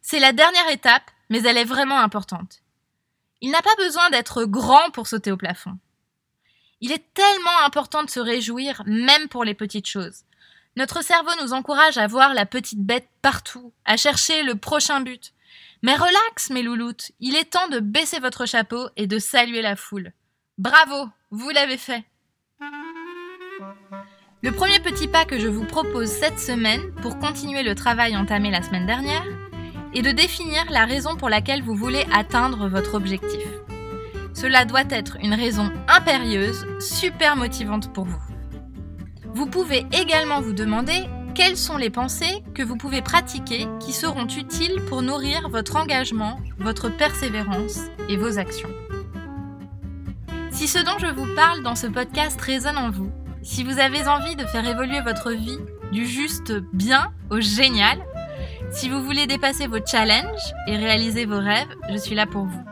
C'est 0.02 0.20
la 0.20 0.32
dernière 0.32 0.70
étape, 0.70 1.12
mais 1.30 1.44
elle 1.44 1.58
est 1.58 1.66
vraiment 1.66 2.00
importante. 2.00 2.62
Il 3.46 3.52
n'a 3.52 3.62
pas 3.62 3.76
besoin 3.78 4.10
d'être 4.10 4.46
grand 4.46 4.90
pour 4.90 5.06
sauter 5.06 5.32
au 5.32 5.38
plafond. 5.38 5.78
Il 6.82 6.92
est 6.92 7.14
tellement 7.14 7.64
important 7.64 8.02
de 8.02 8.10
se 8.10 8.20
réjouir, 8.20 8.82
même 8.88 9.28
pour 9.28 9.44
les 9.44 9.54
petites 9.54 9.86
choses. 9.86 10.24
Notre 10.76 11.04
cerveau 11.04 11.30
nous 11.44 11.54
encourage 11.54 12.00
à 12.00 12.08
voir 12.08 12.34
la 12.34 12.48
petite 12.48 12.80
bête 12.80 13.08
partout, 13.22 13.72
à 13.86 13.98
chercher 13.98 14.42
le 14.42 14.56
prochain 14.56 15.00
but. 15.02 15.32
Mais 15.84 15.94
relax, 15.94 16.50
mes 16.50 16.64
louloutes, 16.64 17.12
il 17.20 17.36
est 17.36 17.52
temps 17.52 17.68
de 17.68 17.80
baisser 17.80 18.20
votre 18.20 18.48
chapeau 18.48 18.90
et 18.98 19.06
de 19.06 19.20
saluer 19.20 19.62
la 19.62 19.76
foule. 19.76 20.12
Bravo, 20.58 21.08
vous 21.30 21.52
l'avez 21.52 21.78
fait. 21.78 22.04
Le 24.42 24.52
premier 24.52 24.80
petit 24.80 25.08
pas 25.08 25.26
que 25.26 25.38
je 25.38 25.48
vous 25.48 25.66
propose 25.66 26.10
cette 26.10 26.40
semaine 26.40 26.96
pour 26.96 27.20
continuer 27.20 27.62
le 27.62 27.76
travail 27.76 28.18
entamé 28.18 28.50
la 28.50 28.64
semaine 28.64 28.88
dernière, 28.88 29.24
et 29.96 30.02
de 30.02 30.12
définir 30.12 30.66
la 30.70 30.86
raison 30.86 31.16
pour 31.16 31.30
laquelle 31.30 31.64
vous 31.64 31.74
voulez 31.74 32.06
atteindre 32.14 32.68
votre 32.68 32.94
objectif. 32.94 33.48
Cela 34.34 34.66
doit 34.66 34.84
être 34.90 35.18
une 35.24 35.34
raison 35.34 35.72
impérieuse, 35.88 36.68
super 36.80 37.38
motivante 37.38 37.94
pour 37.94 38.06
vous. 38.06 38.22
Vous 39.34 39.48
pouvez 39.48 39.86
également 39.94 40.42
vous 40.42 40.54
demander 40.54 41.06
quelles 41.34 41.58
sont 41.58 41.78
les 41.78 41.90
pensées 41.90 42.44
que 42.54 42.64
vous 42.64 42.78
pouvez 42.78 43.02
pratiquer 43.02 43.68
qui 43.80 43.94
seront 43.94 44.28
utiles 44.28 44.82
pour 44.88 45.02
nourrir 45.02 45.50
votre 45.50 45.78
engagement, 45.78 46.40
votre 46.60 46.90
persévérance 46.90 47.80
et 48.10 48.18
vos 48.18 48.38
actions. 48.38 48.70
Si 50.52 50.68
ce 50.68 50.80
dont 50.80 50.98
je 51.00 51.08
vous 51.08 51.28
parle 51.36 51.64
dans 51.64 51.76
ce 51.76 51.88
podcast 51.88 52.40
résonne 52.40 52.78
en 52.78 52.90
vous, 52.90 53.12
si 53.42 53.64
vous 53.64 53.80
avez 53.80 54.08
envie 54.08 54.36
de 54.36 54.46
faire 54.46 54.68
évoluer 54.68 55.02
votre 55.02 55.32
vie 55.32 55.60
du 55.92 56.06
juste 56.06 56.54
bien 56.74 57.12
au 57.30 57.40
génial, 57.42 58.00
si 58.76 58.90
vous 58.90 59.02
voulez 59.02 59.26
dépasser 59.26 59.68
vos 59.68 59.84
challenges 59.86 60.54
et 60.68 60.76
réaliser 60.76 61.26
vos 61.26 61.40
rêves, 61.40 61.74
je 61.90 61.98
suis 61.98 62.14
là 62.14 62.26
pour 62.26 62.44
vous. 62.44 62.64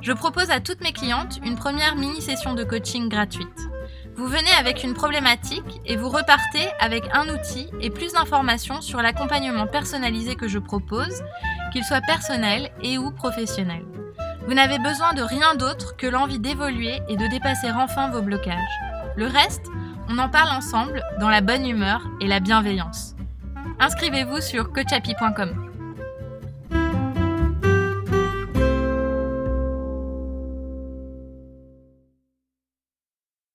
Je 0.00 0.12
propose 0.12 0.50
à 0.50 0.60
toutes 0.60 0.80
mes 0.82 0.92
clientes 0.92 1.40
une 1.44 1.56
première 1.56 1.96
mini-session 1.96 2.54
de 2.54 2.62
coaching 2.62 3.08
gratuite. 3.08 3.68
Vous 4.14 4.26
venez 4.26 4.52
avec 4.60 4.84
une 4.84 4.94
problématique 4.94 5.80
et 5.84 5.96
vous 5.96 6.08
repartez 6.08 6.68
avec 6.78 7.02
un 7.12 7.28
outil 7.28 7.68
et 7.80 7.90
plus 7.90 8.12
d'informations 8.12 8.80
sur 8.80 9.02
l'accompagnement 9.02 9.66
personnalisé 9.66 10.36
que 10.36 10.46
je 10.46 10.60
propose, 10.60 11.22
qu'il 11.72 11.84
soit 11.84 12.02
personnel 12.02 12.70
et 12.82 12.98
ou 12.98 13.10
professionnel. 13.10 13.84
Vous 14.46 14.54
n'avez 14.54 14.78
besoin 14.78 15.12
de 15.12 15.22
rien 15.22 15.56
d'autre 15.56 15.96
que 15.96 16.06
l'envie 16.06 16.40
d'évoluer 16.40 17.00
et 17.08 17.16
de 17.16 17.26
dépasser 17.26 17.70
enfin 17.72 18.10
vos 18.10 18.22
blocages. 18.22 18.58
Le 19.16 19.26
reste, 19.26 19.66
on 20.08 20.18
en 20.18 20.28
parle 20.28 20.56
ensemble 20.56 21.02
dans 21.18 21.30
la 21.30 21.40
bonne 21.40 21.66
humeur 21.66 22.06
et 22.20 22.28
la 22.28 22.38
bienveillance. 22.38 23.16
Inscrivez-vous 23.78 24.40
sur 24.40 24.72
coachapi.com. 24.72 25.71